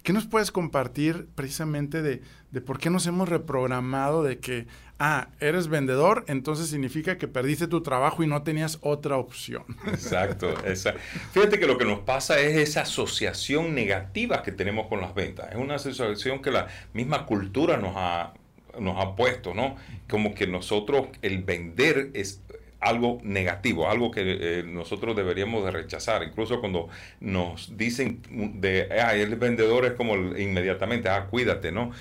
[0.07, 4.69] ¿Qué nos puedes compartir precisamente de, de, por qué nos hemos reprogramado de que,
[5.01, 9.65] ah, eres vendedor, entonces significa que perdiste tu trabajo y no tenías otra opción?
[9.89, 11.01] Exacto, exacto.
[11.33, 15.49] Fíjate que lo que nos pasa es esa asociación negativa que tenemos con las ventas.
[15.51, 18.33] Es una asociación que la misma cultura nos ha,
[18.79, 19.75] nos ha puesto, ¿no?
[20.09, 22.43] Como que nosotros, el vender es
[22.81, 26.23] algo negativo, algo que eh, nosotros deberíamos de rechazar.
[26.23, 26.89] Incluso cuando
[27.21, 28.21] nos dicen
[28.61, 31.93] de, ah, el vendedor es como inmediatamente, ah, cuídate, ¿no?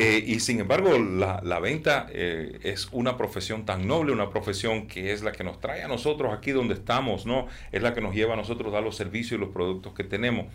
[0.00, 4.86] Eh, y sin embargo, la, la venta eh, es una profesión tan noble, una profesión
[4.86, 7.46] que es la que nos trae a nosotros aquí donde estamos, ¿no?
[7.72, 10.04] Es la que nos lleva a nosotros a dar los servicios y los productos que
[10.04, 10.46] tenemos.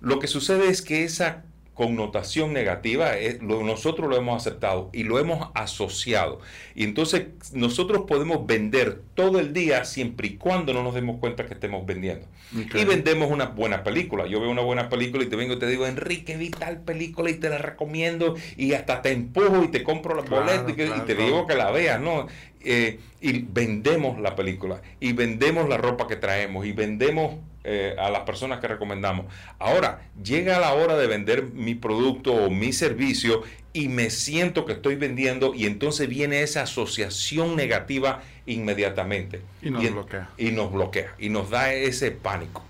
[0.00, 1.44] Lo que sucede es que esa
[1.76, 3.12] connotación negativa,
[3.42, 6.40] nosotros lo hemos aceptado y lo hemos asociado.
[6.74, 11.44] Y entonces nosotros podemos vender todo el día siempre y cuando no nos demos cuenta
[11.44, 12.26] que estemos vendiendo.
[12.74, 14.26] Y vendemos una buena película.
[14.26, 17.28] Yo veo una buena película y te vengo y te digo, Enrique, vi tal película
[17.28, 21.14] y te la recomiendo y hasta te empujo y te compro la boleta y, te
[21.14, 22.26] digo que la veas, ¿no?
[22.64, 27.34] Eh, y vendemos la película y vendemos la ropa que traemos y vendemos
[27.68, 29.26] eh, a las personas que recomendamos.
[29.58, 34.74] Ahora, llega la hora de vender mi producto o mi servicio y me siento que
[34.74, 39.40] estoy vendiendo y entonces viene esa asociación negativa inmediatamente.
[39.60, 40.30] Y nos bloquea.
[40.38, 42.64] Y nos bloquea y nos da ese pánico.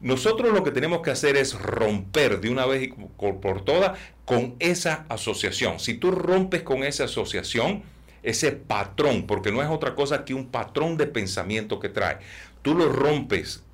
[0.00, 4.54] Nosotros lo que tenemos que hacer es romper de una vez y por todas con
[4.58, 5.78] esa asociación.
[5.78, 7.82] Si tú rompes con esa asociación,
[8.22, 12.20] ese patrón, porque no es otra cosa que un patrón de pensamiento que trae,
[12.62, 13.64] tú lo rompes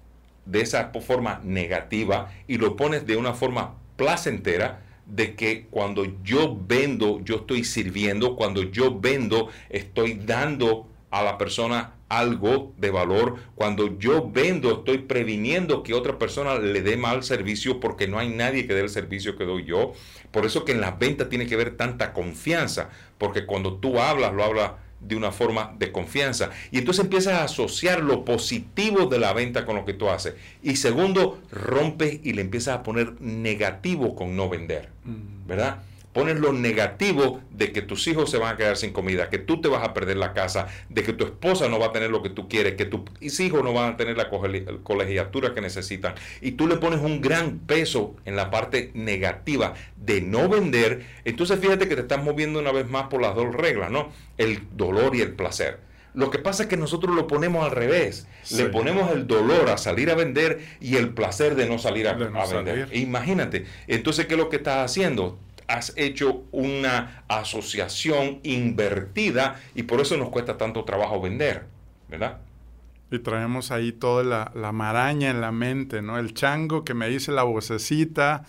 [0.47, 6.59] de esa forma negativa y lo pones de una forma placentera de que cuando yo
[6.67, 13.37] vendo, yo estoy sirviendo, cuando yo vendo, estoy dando a la persona algo de valor.
[13.55, 18.29] Cuando yo vendo, estoy previniendo que otra persona le dé mal servicio porque no hay
[18.29, 19.93] nadie que dé el servicio que doy yo.
[20.31, 24.33] Por eso que en la venta tiene que haber tanta confianza, porque cuando tú hablas,
[24.35, 26.51] lo hablas de una forma de confianza.
[26.71, 30.35] Y entonces empiezas a asociar lo positivo de la venta con lo que tú haces.
[30.63, 34.91] Y segundo, rompes y le empiezas a poner negativo con no vender.
[35.05, 35.47] Mm.
[35.47, 35.79] ¿Verdad?
[36.17, 39.61] Pones lo negativo de que tus hijos se van a quedar sin comida, que tú
[39.61, 42.23] te vas a perder la casa, de que tu esposa no va a tener lo
[42.23, 43.03] que tú quieres, que tus
[43.39, 46.15] hijos no van a tener la colegiatura que necesitan.
[46.41, 51.05] Y tú le pones un gran peso en la parte negativa de no vender.
[51.27, 54.11] Entonces fíjate que te estás moviendo una vez más por las dos reglas, ¿no?
[54.39, 55.81] El dolor y el placer.
[56.15, 58.27] Lo que pasa es que nosotros lo ponemos al revés.
[58.53, 62.15] Le ponemos el dolor a salir a vender y el placer de no salir a,
[62.15, 62.89] vender.
[62.93, 63.67] Imagínate.
[63.87, 65.39] Entonces, ¿qué es lo que estás haciendo?
[65.69, 71.65] Has hecho una asociación invertida y por eso nos cuesta tanto trabajo vender,
[72.09, 72.39] ¿verdad?
[73.11, 76.19] Y traemos ahí toda la, maraña en la mente, ¿no?
[76.19, 78.45] El chango que me dice la vocecita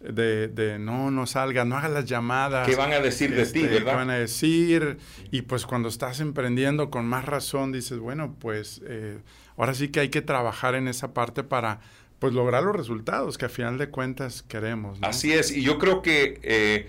[0.00, 2.68] de, de no, no salga, no hagas las llamadas.
[2.68, 3.92] ¿Qué van a decir de ti, este, verdad?
[3.92, 4.98] ¿Qué van a decir?
[5.30, 9.18] Y pues cuando estás emprendiendo con más razón dices, bueno, pues eh,
[9.56, 11.80] ahora sí que hay que trabajar en esa parte para
[12.22, 14.96] pues lograr los resultados que a final de cuentas queremos.
[15.02, 16.86] Así es, y yo creo que eh,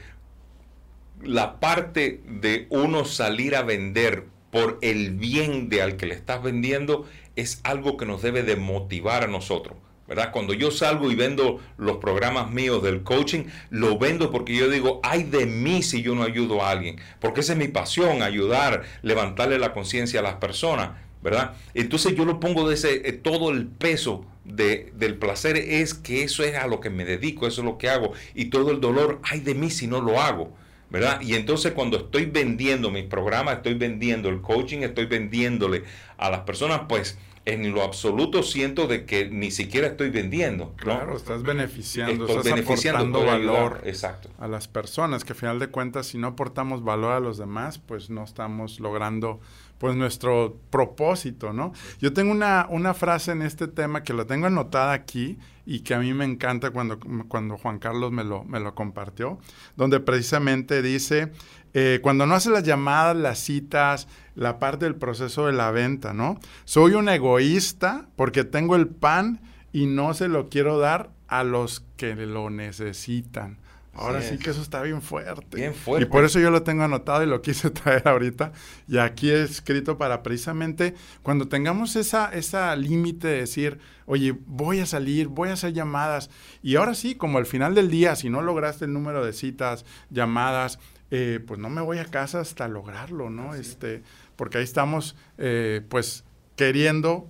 [1.24, 6.44] la parte de uno salir a vender por el bien de al que le estás
[6.44, 9.76] vendiendo es algo que nos debe de motivar a nosotros.
[10.08, 10.32] ¿verdad?
[10.32, 15.00] Cuando yo salgo y vendo los programas míos del coaching, lo vendo porque yo digo,
[15.02, 18.84] ay de mí si yo no ayudo a alguien, porque esa es mi pasión, ayudar,
[19.02, 20.92] levantarle la conciencia a las personas.
[21.24, 21.54] ¿verdad?
[21.74, 26.24] Entonces yo lo pongo de ese, eh, todo el peso de, del placer es que
[26.24, 28.82] eso es a lo que me dedico, eso es lo que hago, y todo el
[28.82, 30.54] dolor, ay de mí si no lo hago,
[30.90, 31.22] ¿verdad?
[31.22, 35.84] Y entonces cuando estoy vendiendo mis programas, estoy vendiendo el coaching, estoy vendiéndole
[36.18, 40.74] a las personas, pues en lo absoluto siento de que ni siquiera estoy vendiendo.
[40.78, 44.30] Claro, estás beneficiando, estás aportando valor exacto.
[44.40, 47.80] a las personas, que a final de cuentas si no aportamos valor a los demás,
[47.80, 49.42] pues no estamos logrando
[49.78, 51.74] pues nuestro propósito, ¿no?
[52.00, 55.94] Yo tengo una, una frase en este tema que la tengo anotada aquí y que
[55.94, 59.40] a mí me encanta cuando, cuando Juan Carlos me lo, me lo compartió,
[59.76, 61.32] donde precisamente dice,
[61.74, 66.14] eh, cuando no hace las llamadas, las citas, la parte del proceso de la venta,
[66.14, 66.40] ¿no?
[66.66, 71.84] Soy un egoísta porque tengo el pan y no se lo quiero dar a los
[71.98, 73.58] que lo necesitan.
[73.96, 75.56] Ahora sí, que eso está bien fuerte.
[75.56, 76.06] Bien fuerte.
[76.06, 78.52] Y por eso yo lo tengo anotado y lo quise traer ahorita.
[78.88, 84.80] Y aquí he escrito para precisamente cuando tengamos esa, esa límite de decir, oye, voy
[84.80, 86.32] a salir, voy a hacer llamadas.
[86.64, 89.86] Y ahora sí, como al final del día, si no lograste el número de citas,
[90.10, 90.80] llamadas,
[91.12, 93.54] eh, pues no me voy a casa hasta lograrlo, ¿no?
[93.54, 94.02] Este,
[94.36, 96.24] porque ahí estamos, eh, pues
[96.56, 97.28] queriendo,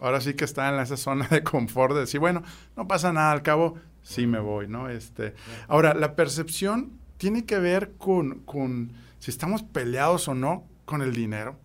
[0.00, 2.42] ahora sí que está en esa zona de confort de decir, bueno,
[2.76, 3.76] no pasa nada, al cabo
[4.06, 4.88] sí me voy, ¿no?
[4.88, 5.34] Este,
[5.66, 11.12] ahora, la percepción tiene que ver con, con si estamos peleados o no con el
[11.12, 11.58] dinero.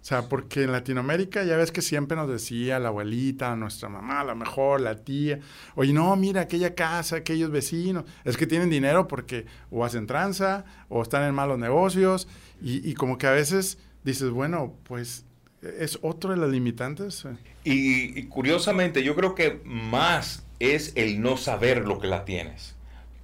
[0.00, 4.20] O sea, porque en Latinoamérica ya ves que siempre nos decía la abuelita, nuestra mamá,
[4.20, 5.40] a lo mejor, la tía,
[5.74, 10.64] oye, no, mira, aquella casa, aquellos vecinos, es que tienen dinero porque o hacen tranza
[10.88, 12.28] o están en malos negocios
[12.62, 15.26] y, y como que a veces dices, bueno, pues
[15.60, 17.26] es otro de las limitantes.
[17.64, 22.76] Y, y, curiosamente, yo creo que más es el no saber lo que la tienes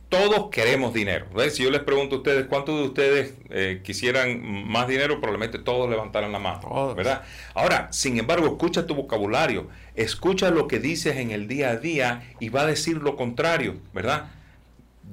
[0.08, 1.26] todos queremos dinero.
[1.50, 5.90] Si yo les pregunto a ustedes cuántos de ustedes eh, quisieran más dinero, probablemente todos
[5.90, 7.22] levantaran la mano, ¿verdad?
[7.54, 12.22] Ahora, sin embargo, escucha tu vocabulario, escucha lo que dices en el día a día
[12.38, 14.26] y va a decir lo contrario, ¿verdad?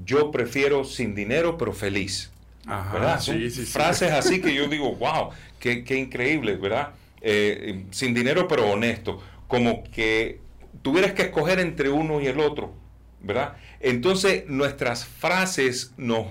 [0.05, 2.31] Yo prefiero sin dinero pero feliz,
[2.65, 3.19] ¿verdad?
[3.65, 6.89] frases así que yo digo, wow, qué, increíble, ¿verdad?
[7.21, 10.42] Eh, sin dinero pero honesto, como que
[10.81, 12.73] tuvieras que escoger entre uno y el otro,
[13.21, 13.57] ¿verdad?
[13.79, 16.27] Entonces, nuestras frases nos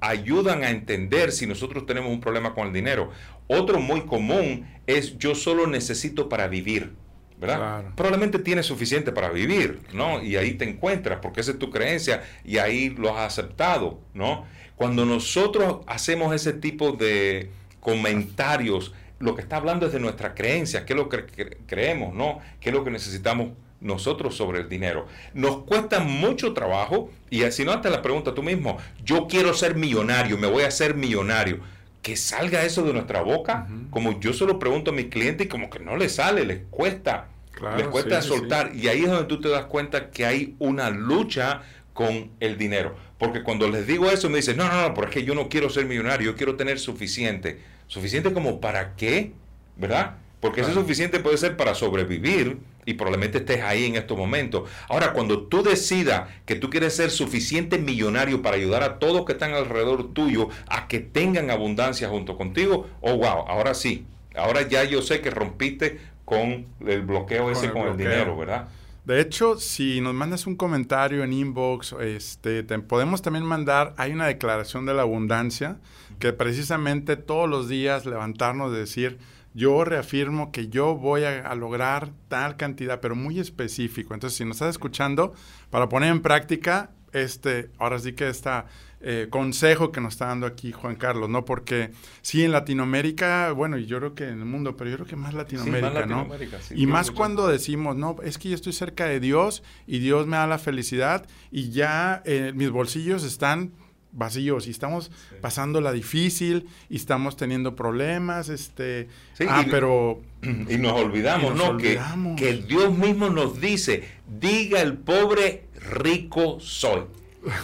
[0.00, 3.10] ayudan a entender si nosotros tenemos un problema con el dinero.
[3.48, 6.92] Otro muy común es yo solo necesito para vivir.
[7.38, 7.84] ¿verdad?
[7.94, 10.22] Probablemente tienes suficiente para vivir, ¿no?
[10.22, 14.46] Y ahí te encuentras, porque esa es tu creencia y ahí lo has aceptado, ¿no?
[14.74, 20.84] Cuando nosotros hacemos ese tipo de comentarios, lo que está hablando es de nuestra creencia,
[20.84, 21.26] qué es lo que
[21.66, 22.40] creemos, ¿no?
[22.60, 23.50] ¿Qué es lo que necesitamos
[23.80, 25.06] nosotros sobre el dinero.
[25.34, 29.74] Nos cuesta mucho trabajo y si no, hasta la pregunta tú mismo, yo quiero ser
[29.74, 31.60] millonario, me voy a ser millonario.
[32.02, 35.48] Que salga eso de nuestra boca, como yo se lo pregunto a mi cliente y
[35.48, 37.30] como que no le sale, les cuesta,
[37.76, 38.70] les cuesta soltar.
[38.76, 41.62] Y ahí es donde tú te das cuenta que hay una lucha
[41.94, 42.94] con el dinero.
[43.18, 45.86] Porque cuando les digo eso me dicen, no, no, no, porque yo no quiero ser
[45.86, 47.60] millonario, yo quiero tener suficiente.
[47.88, 49.32] ¿Suficiente como para qué?
[49.76, 50.18] ¿Verdad?
[50.40, 54.70] Porque eso es suficiente puede ser para sobrevivir, y probablemente estés ahí en estos momentos.
[54.88, 59.32] Ahora, cuando tú decidas que tú quieres ser suficiente millonario para ayudar a todos que
[59.32, 64.84] están alrededor tuyo a que tengan abundancia junto contigo, oh wow, ahora sí, ahora ya
[64.84, 68.68] yo sé que rompiste con el bloqueo ese con el, dinero, ¿verdad?
[69.04, 74.12] De hecho, si nos mandas un comentario en inbox, este, te podemos también mandar, hay
[74.12, 75.76] una declaración de la abundancia,
[76.18, 79.18] que precisamente todos los días levantarnos y decir,
[79.56, 84.12] yo reafirmo que yo voy a, lograr tal cantidad, pero muy específico.
[84.12, 85.32] Entonces, si nos estás escuchando,
[85.70, 88.66] para poner en práctica, este, ahora sí que está
[89.00, 91.46] eh, consejo que nos está dando aquí Juan Carlos, ¿no?
[91.46, 91.90] Porque
[92.20, 95.16] sí, en Latinoamérica, bueno, y yo creo que en el mundo, pero yo creo que
[95.16, 96.28] más Latinoamérica, ¿no?
[96.74, 100.36] y más cuando decimos, no, es que yo estoy cerca de Dios y Dios me
[100.36, 103.72] da la felicidad y ya eh, mis bolsillos están
[104.16, 109.08] vacíos y estamos pasando la difícil y estamos teniendo problemas, este,
[109.46, 111.76] ah, pero y nos olvidamos, ¿no?
[111.76, 112.00] Que,
[112.36, 117.02] que Dios mismo nos dice, diga el pobre rico soy.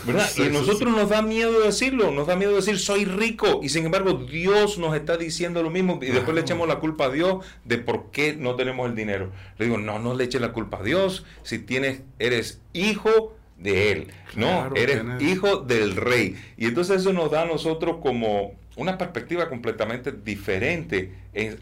[0.07, 0.31] ¿verdad?
[0.37, 3.85] y a nosotros nos da miedo decirlo, nos da miedo decir soy rico y sin
[3.85, 7.45] embargo Dios nos está diciendo lo mismo y después le echamos la culpa a Dios
[7.65, 9.33] de por qué no tenemos el dinero.
[9.59, 13.93] Le digo, no, no le eches la culpa a Dios, si tienes, eres hijo de
[13.93, 14.07] Él.
[14.37, 16.37] No, eres hijo del rey.
[16.57, 21.13] Y entonces eso nos da a nosotros como una perspectiva completamente diferente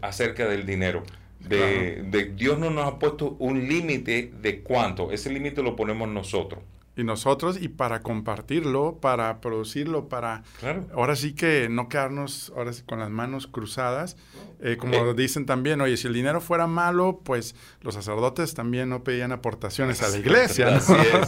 [0.01, 1.03] acerca del dinero.
[1.39, 6.07] De, de, Dios no nos ha puesto un límite de cuánto, ese límite lo ponemos
[6.07, 6.61] nosotros
[6.95, 10.43] y nosotros y para compartirlo, para producirlo, para
[10.93, 14.17] ahora sí que no quedarnos ahora sí con las manos cruzadas,
[14.59, 15.13] eh, como eh.
[15.13, 20.03] dicen también, oye, si el dinero fuera malo, pues los sacerdotes también no pedían aportaciones
[20.03, 20.79] a la iglesia.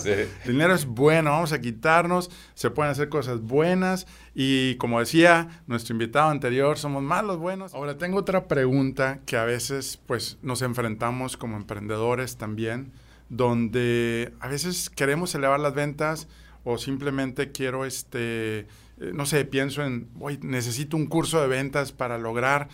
[0.06, 5.64] el dinero es bueno, vamos a quitarnos, se pueden hacer cosas buenas y como decía
[5.68, 7.74] nuestro invitado anterior, somos malos, buenos.
[7.74, 12.92] Ahora tengo otra pregunta que a veces pues nos enfrentamos como emprendedores también
[13.36, 16.28] donde a veces queremos elevar las ventas
[16.64, 18.68] o simplemente quiero, este, eh,
[19.14, 20.08] no sé, pienso en,
[20.42, 22.70] necesito un curso de ventas para lograr,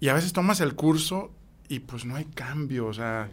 [0.00, 1.30] y a veces tomas el curso
[1.68, 3.28] y pues no hay cambio, o sea,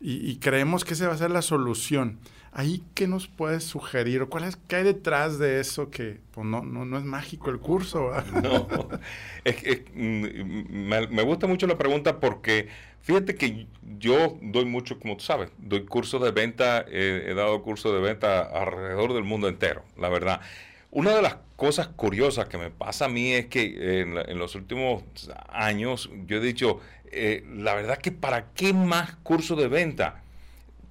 [0.00, 2.18] y, creemos que esa va a ser la solución.
[2.58, 4.22] Ahí, ¿qué nos puedes sugerir?
[4.22, 7.50] ¿O cuál es, qué hay detrás de eso que pues no, no, no es mágico
[7.50, 8.12] el curso?
[8.42, 8.66] No,
[9.44, 12.68] es, mm, me, gusta mucho la pregunta porque
[13.02, 13.66] Fíjate que
[13.98, 18.40] yo doy mucho, como tú sabes, doy cursos de venta, he dado cursos de venta
[18.40, 20.40] alrededor del mundo entero, la verdad.
[20.90, 25.04] Una de las cosas curiosas que me pasa a mí es que en, los últimos
[25.50, 26.80] años yo he dicho,
[27.12, 30.24] eh, la verdad que para qué más cursos de venta?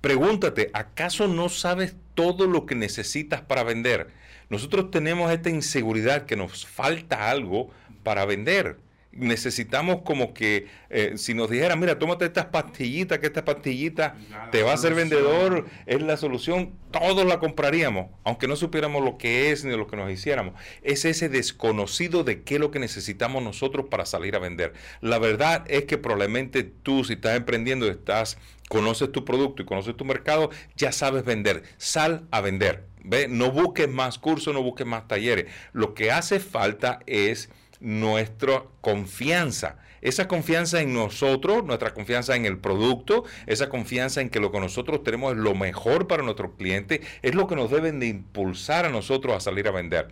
[0.06, 4.10] Pregúntate, ¿acaso no sabes todo lo que necesitas para vender?
[4.52, 7.72] Nosotros tenemos esta inseguridad que nos falta algo
[8.04, 8.78] para vender
[9.16, 14.16] necesitamos como que eh, si nos dijeran, mira, tómate estas pastillitas, que esta pastillita
[14.52, 19.18] te va a hacer vendedor, es la solución, todos la compraríamos, aunque no supiéramos lo
[19.18, 20.54] que es ni lo que nos hiciéramos.
[20.84, 24.74] Es ese desconocido de qué es lo que necesitamos nosotros para salir a vender.
[25.02, 28.38] La verdad es que probablemente tú, si estás emprendiendo, estás,
[28.70, 31.64] conoces tu producto y conoces tu mercado, ya sabes vender.
[31.78, 32.84] Sal a vender.
[33.04, 33.28] ¿Ve?
[33.28, 35.46] No busques más cursos, no busques más talleres.
[35.74, 37.50] Lo que hace falta es
[37.80, 39.78] nuestra confianza.
[40.06, 44.60] Esa confianza en nosotros, nuestra confianza en el producto, esa confianza en que lo que
[44.60, 48.86] nosotros tenemos es lo mejor para nuestro cliente, es lo que nos deben de impulsar
[48.86, 50.10] a nosotros a salir a vender.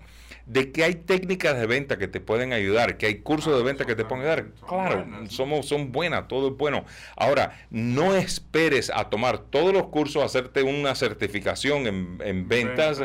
[0.48, 3.86] De que hay técnicas de venta que te pueden ayudar, que hay cursos de venta
[3.86, 4.48] que te pueden ayudar.
[4.68, 6.86] Claro, somos, son buenas, todo es bueno.
[7.16, 11.86] Ahora, no esperes a tomar todos los cursos, hacerte una certificación
[12.20, 13.00] en, ventas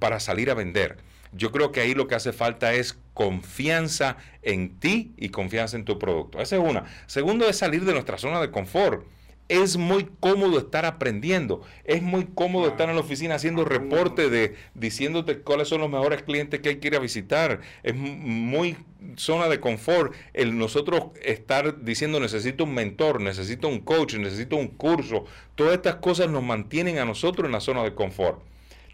[0.00, 0.98] para salir a vender
[1.32, 5.84] yo creo que ahí lo que hace falta es confianza en ti y confianza en
[5.84, 6.40] tu producto.
[6.40, 6.84] Esa es una.
[7.06, 9.04] Segundo es salir de nuestra zona de confort.
[9.48, 14.54] Es muy cómodo estar aprendiendo, es muy cómodo estar en la oficina haciendo reporte de
[14.74, 17.62] diciéndote cuáles son los mejores clientes que hay que ir a visitar.
[17.82, 18.76] Es muy
[19.16, 24.68] zona de confort el nosotros estar diciendo necesito un mentor, necesito un coach, necesito un
[24.68, 25.24] curso.
[25.54, 28.42] Todas estas cosas nos mantienen a nosotros en la zona de confort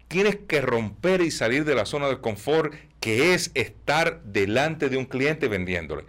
[0.07, 4.97] tienes que romper y salir de la zona de confort que es estar delante de
[4.97, 6.05] un cliente vendiéndole.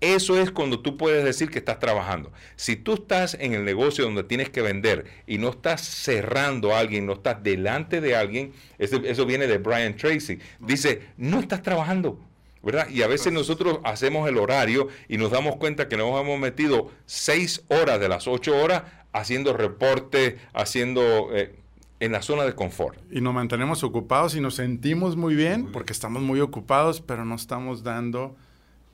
[0.00, 2.32] Eso es cuando tú puedes decir que estás trabajando.
[2.56, 6.78] Si tú estás en el negocio donde tienes que vender y no estás cerrando a
[6.78, 12.18] alguien, no estás delante de alguien, eso, viene de Brian Tracy, dice, no estás trabajando,
[12.62, 12.88] ¿verdad?
[12.88, 16.90] Y a veces nosotros hacemos el horario y nos damos cuenta que nos hemos metido
[17.04, 21.54] seis horas de las ocho horas haciendo reporte, haciendo eh,
[22.00, 22.98] en la zona de confort.
[23.12, 27.34] Y nos mantenemos ocupados y nos sentimos muy bien porque estamos muy ocupados, pero no
[27.34, 28.36] estamos dando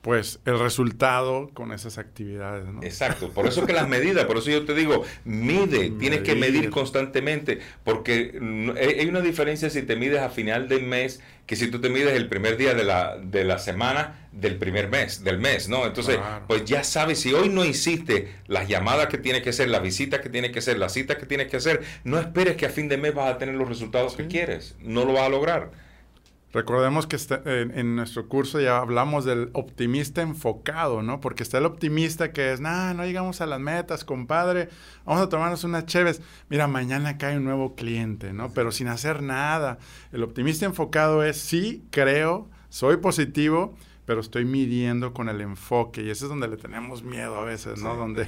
[0.07, 2.65] pues el resultado con esas actividades.
[2.65, 2.81] ¿no?
[2.81, 6.69] Exacto, por eso que las medidas, por eso yo te digo, mide, tienes que medir
[6.69, 8.39] constantemente, porque
[8.99, 12.13] hay una diferencia si te mides a final del mes que si tú te mides
[12.13, 15.85] el primer día de la, de la semana del primer mes, del mes, ¿no?
[15.85, 19.81] Entonces, pues ya sabes, si hoy no hiciste las llamadas que tiene que hacer, las
[19.81, 22.69] visitas que tiene que hacer, las citas que tienes que hacer, no esperes que a
[22.69, 25.86] fin de mes vas a tener los resultados que quieres, no lo vas a lograr.
[26.57, 31.21] Recordemos que en, nuestro curso ya hablamos del optimista enfocado, ¿no?
[31.21, 34.69] Porque está el optimista que es, nah, no llegamos a las metas, compadre,
[35.05, 36.19] vamos a tomarnos unas cheves.
[36.49, 38.49] Mira, mañana cae un nuevo cliente, ¿no?
[38.55, 39.77] Pero sin hacer nada.
[40.11, 46.09] El optimista enfocado es, sí, creo, soy positivo, pero estoy midiendo con el enfoque y
[46.09, 47.95] ese es donde le tenemos miedo a veces, ¿no?
[47.95, 48.25] Donde,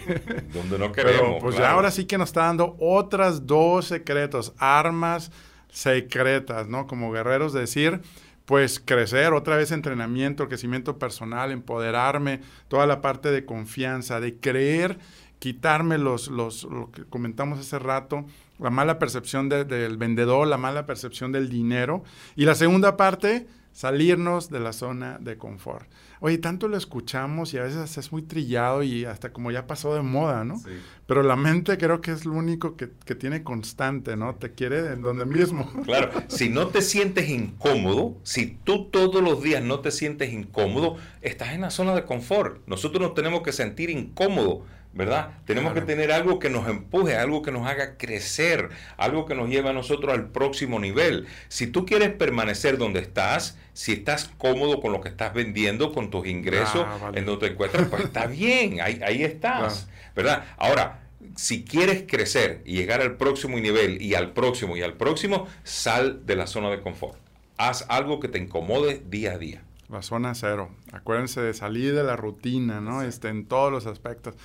[0.53, 1.19] donde no queremos.
[1.19, 5.31] Pero pues ya ahora sí que nos está dando otras dos secretos, armas
[5.69, 6.87] secretas, ¿no?
[6.87, 8.01] Como guerreros, decir,
[8.45, 14.97] pues crecer, otra vez entrenamiento, crecimiento personal, empoderarme, toda la parte de confianza, de creer,
[15.37, 18.25] quitarme los, los, lo que comentamos hace rato,
[18.59, 22.03] la mala percepción del vendedor, la mala percepción del dinero.
[22.35, 23.47] Y la segunda parte,
[23.79, 25.89] salirnos de la zona de confort.
[26.19, 29.95] Oye, tanto lo escuchamos y a veces es muy trillado y hasta como ya pasó
[29.95, 30.57] de moda, ¿no?
[30.57, 30.71] Sí.
[31.05, 34.35] Pero la mente creo que es lo único que, que tiene constante, ¿no?
[34.35, 35.71] Te quiere en donde mismo.
[35.85, 40.97] Claro, si no te sientes incómodo, si tú todos los días no te sientes incómodo,
[41.21, 42.61] estás en la zona de confort.
[42.67, 45.37] Nosotros nos tenemos que sentir incómodos ¿verdad?
[45.45, 49.49] Tenemos que tener algo que nos empuje, algo que nos haga crecer, algo que nos
[49.49, 51.27] lleve a nosotros al próximo nivel.
[51.47, 56.09] Si tú quieres permanecer donde estás, si estás cómodo con lo que estás vendiendo, con
[56.09, 60.45] tus ingresos, ah, en donde te encuentras, pues está bien, ahí, ahí estás, ¿verdad?
[60.57, 61.01] Ahora,
[61.35, 66.25] si quieres crecer y llegar al próximo nivel y al próximo y al próximo, sal
[66.25, 67.17] de la zona de confort.
[67.57, 69.63] Haz algo que te incomode día a día.
[69.89, 70.69] La zona cero.
[70.91, 73.01] Acuérdense de salir de la rutina, ¿no?
[73.01, 74.35] Este, en todos los aspectos.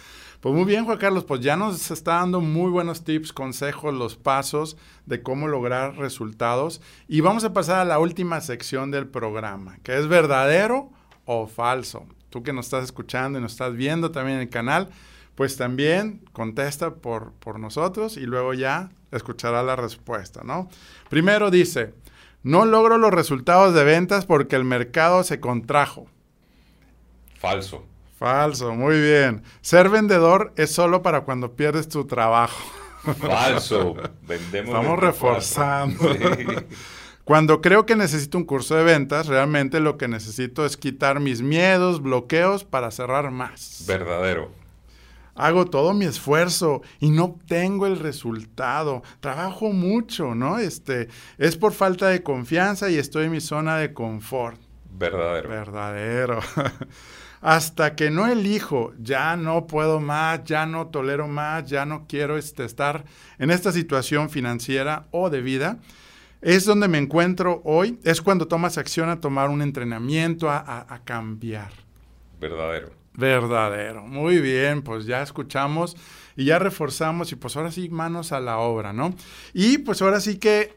[0.45, 4.17] Pues muy bien, Juan Carlos, pues ya nos está dando muy buenos tips, consejos, los
[4.17, 4.77] pasos
[5.07, 6.83] de cómo lograr resultados.
[7.09, 10.91] Y vamos a pasar a la última sección del programa, que es verdadero
[11.25, 12.05] o falso.
[12.29, 14.91] Tú que nos estás escuchando y nos estás viendo también en el canal,
[15.35, 20.69] pues también contesta por, por nosotros y luego ya escuchará la respuesta, ¿no?
[21.09, 21.95] Primero dice,
[22.43, 26.07] no logro los resultados de ventas porque el mercado se contrajo.
[27.39, 27.87] Falso.
[28.17, 29.43] Falso, muy bien.
[29.61, 32.63] Ser vendedor es solo para cuando pierdes tu trabajo.
[33.21, 33.95] Falso.
[34.23, 34.75] Vendemos.
[34.75, 35.99] Estamos reforzando.
[37.25, 41.41] Cuando creo que necesito un curso de ventas, realmente lo que necesito es quitar mis
[41.41, 43.85] miedos, bloqueos para cerrar más.
[43.87, 44.53] Verdadero.
[45.35, 49.03] Hago todo mi esfuerzo y no obtengo el resultado.
[49.21, 50.59] Trabajo mucho, ¿no?
[50.59, 51.09] Este,
[51.39, 54.61] es por falta de confianza y estoy en mi zona de confort.
[54.91, 55.49] Verdadero.
[55.49, 56.41] Verdadero.
[57.45, 62.39] hasta que no elijo, ya no puedo más, ya no tolero más, ya no quiero
[62.39, 63.05] este, estar
[63.39, 65.77] en esta situación financiera o de vida,
[66.41, 71.71] es donde me encuentro hoy, es cuando tomas acción a tomar un entrenamiento, a, cambiar.
[72.41, 72.93] Verdadero.
[73.13, 74.07] Verdadero.
[74.07, 75.99] Muy bien, pues ya escuchamos
[76.37, 79.15] y ya reforzamos y pues ahora sí manos a la obra, ¿no?
[79.53, 80.75] Y pues ahora sí que,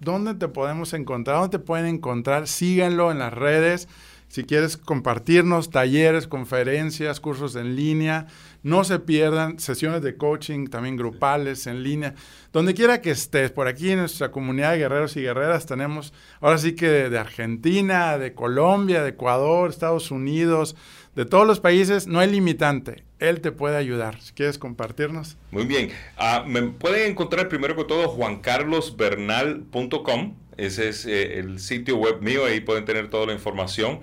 [0.00, 1.36] ¿dónde te podemos encontrar?
[1.36, 2.48] ¿Dónde te pueden encontrar?
[2.48, 3.86] Síganlo en las redes.
[4.28, 8.26] Si quieres compartirnos talleres, conferencias, cursos en línea,
[8.62, 12.14] no se pierdan sesiones de coaching, también grupales, en línea.
[12.52, 16.58] Donde quiera que estés, por aquí en nuestra comunidad de guerreros y guerreras tenemos, ahora
[16.58, 20.76] sí que de, Argentina, de Colombia, de Ecuador, Estados Unidos,
[21.16, 23.04] de todos los países, no hay limitante.
[23.18, 24.20] Él te puede ayudar.
[24.20, 25.38] Si quieres compartirnos.
[25.50, 25.90] Muy bien.
[26.18, 30.34] Ah, me pueden encontrar primero que todo juancarlosbernal.com.
[30.58, 34.00] Ese es eh, el sitio web mío, ahí pueden tener toda la información.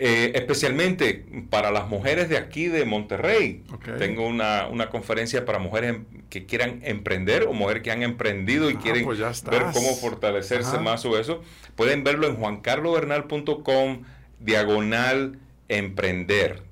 [0.00, 3.64] Eh, especialmente para las mujeres de aquí de Monterrey.
[3.98, 8.74] Tengo una, conferencia para mujeres em, que quieran emprender o mujeres que han emprendido y
[8.74, 11.42] ah, quieren pues ver cómo fortalecerse más o eso.
[11.74, 14.04] Pueden verlo en juancarlobernal.com
[14.38, 16.62] diagonal emprender.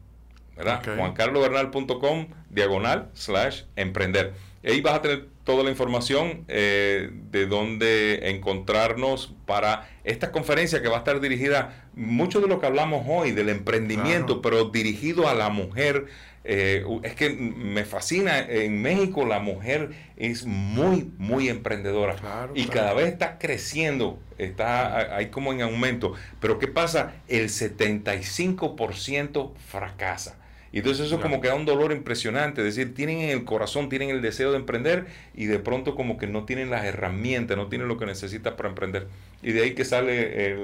[0.56, 0.82] ¿Verdad?
[0.96, 4.34] juancarlobernal.com diagonal slash emprender.
[4.64, 10.88] Ahí vas a tener toda la información eh, de dónde encontrarnos para esta conferencia que
[10.88, 15.34] va a estar dirigida, mucho de lo que hablamos hoy, del emprendimiento, pero dirigido a
[15.34, 16.06] la mujer.
[16.48, 22.14] Eh, es que me fascina, en México la mujer es muy, muy emprendedora
[22.54, 26.14] y cada vez está creciendo, está ahí como en aumento.
[26.40, 27.14] Pero ¿qué pasa?
[27.28, 30.38] El 75% fracasa.
[30.72, 33.88] Y entonces eso como que da un dolor impresionante, es decir, tienen en el corazón,
[33.88, 37.68] tienen el deseo de emprender y de pronto como que no tienen las herramientas, no
[37.68, 39.06] tienen lo que necesitan para emprender.
[39.42, 40.56] Y de ahí que sale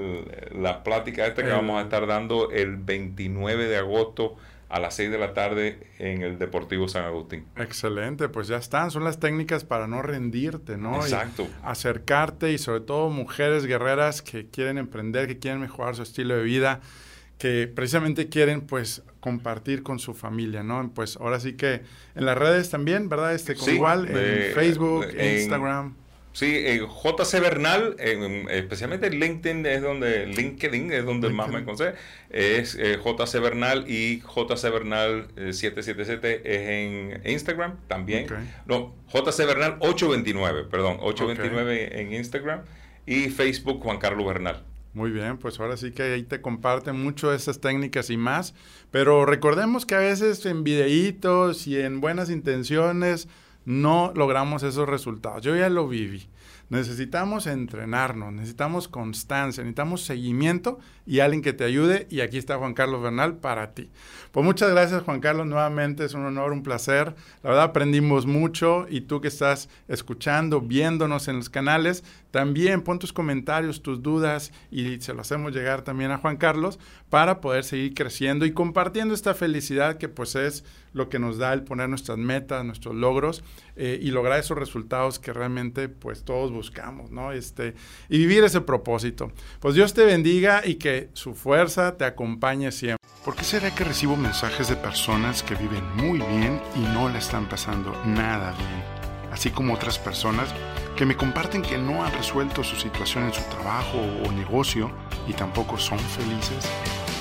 [0.53, 4.37] la plática esta que vamos a estar dando el 29 de agosto
[4.73, 7.45] a las 6 de la tarde en el Deportivo San Agustín.
[7.57, 10.97] Excelente, pues ya están, son las técnicas para no rendirte, ¿no?
[10.97, 11.47] Exacto.
[11.63, 16.43] acercarte y sobre todo mujeres guerreras que quieren emprender, que quieren mejorar su estilo de
[16.43, 16.81] vida
[17.43, 20.93] que precisamente quieren pues compartir con su familia, ¿no?
[20.95, 21.83] Pues ahora sí que
[22.15, 23.35] en las redes también, ¿verdad?
[23.35, 25.97] Este, igual, en Facebook, Instagram.
[26.33, 27.97] Sí, en JC Bernal,
[28.49, 31.95] especialmente LinkedIn es donde, LinkedIn es donde más me conoce,
[32.31, 38.29] es eh, JC Bernal y JC Bernal 777 eh, es en Instagram también.
[38.67, 42.61] No, JC Bernal 829, perdón, 829 en Instagram
[43.05, 44.63] y Facebook Juan Carlos Bernal.
[44.95, 48.55] Muy bien, pues ahora sí que ahí te comparten mucho esas técnicas y más,
[48.91, 53.27] pero recordemos que a veces en videitos y en buenas intenciones
[53.65, 55.43] no logramos esos resultados.
[55.43, 56.29] Yo ya lo viví.
[56.73, 62.07] Necesitamos entrenarnos, necesitamos constancia, necesitamos seguimiento y alguien que te ayude.
[62.09, 63.91] Y aquí está Juan Carlos Bernal para ti.
[64.31, 67.15] Pues muchas gracias Juan Carlos, nuevamente es un honor, un placer.
[67.43, 72.99] La verdad aprendimos mucho y tú que estás escuchando, viéndonos en los canales, también pon
[72.99, 76.79] tus comentarios, tus dudas y se lo hacemos llegar también a Juan Carlos
[77.11, 81.53] para poder seguir creciendo y compartiendo esta felicidad que pues es lo que nos da
[81.53, 83.43] el poner nuestras metas, nuestros logros
[83.77, 87.33] eh, y lograr esos resultados que realmente pues todos buscamos, ¿no?
[87.33, 87.75] Este,
[88.09, 89.33] y vivir ese propósito.
[89.61, 92.99] Pues Dios te bendiga y que su fuerza te acompañe siempre.
[93.25, 97.19] ¿Por qué será que recibo mensajes de personas que viven muy bien y no le
[97.19, 99.03] están pasando nada bien?
[99.31, 100.53] Así como otras personas
[100.97, 104.91] que me comparten que no han resuelto su situación en su trabajo o negocio
[105.27, 106.69] y tampoco son felices.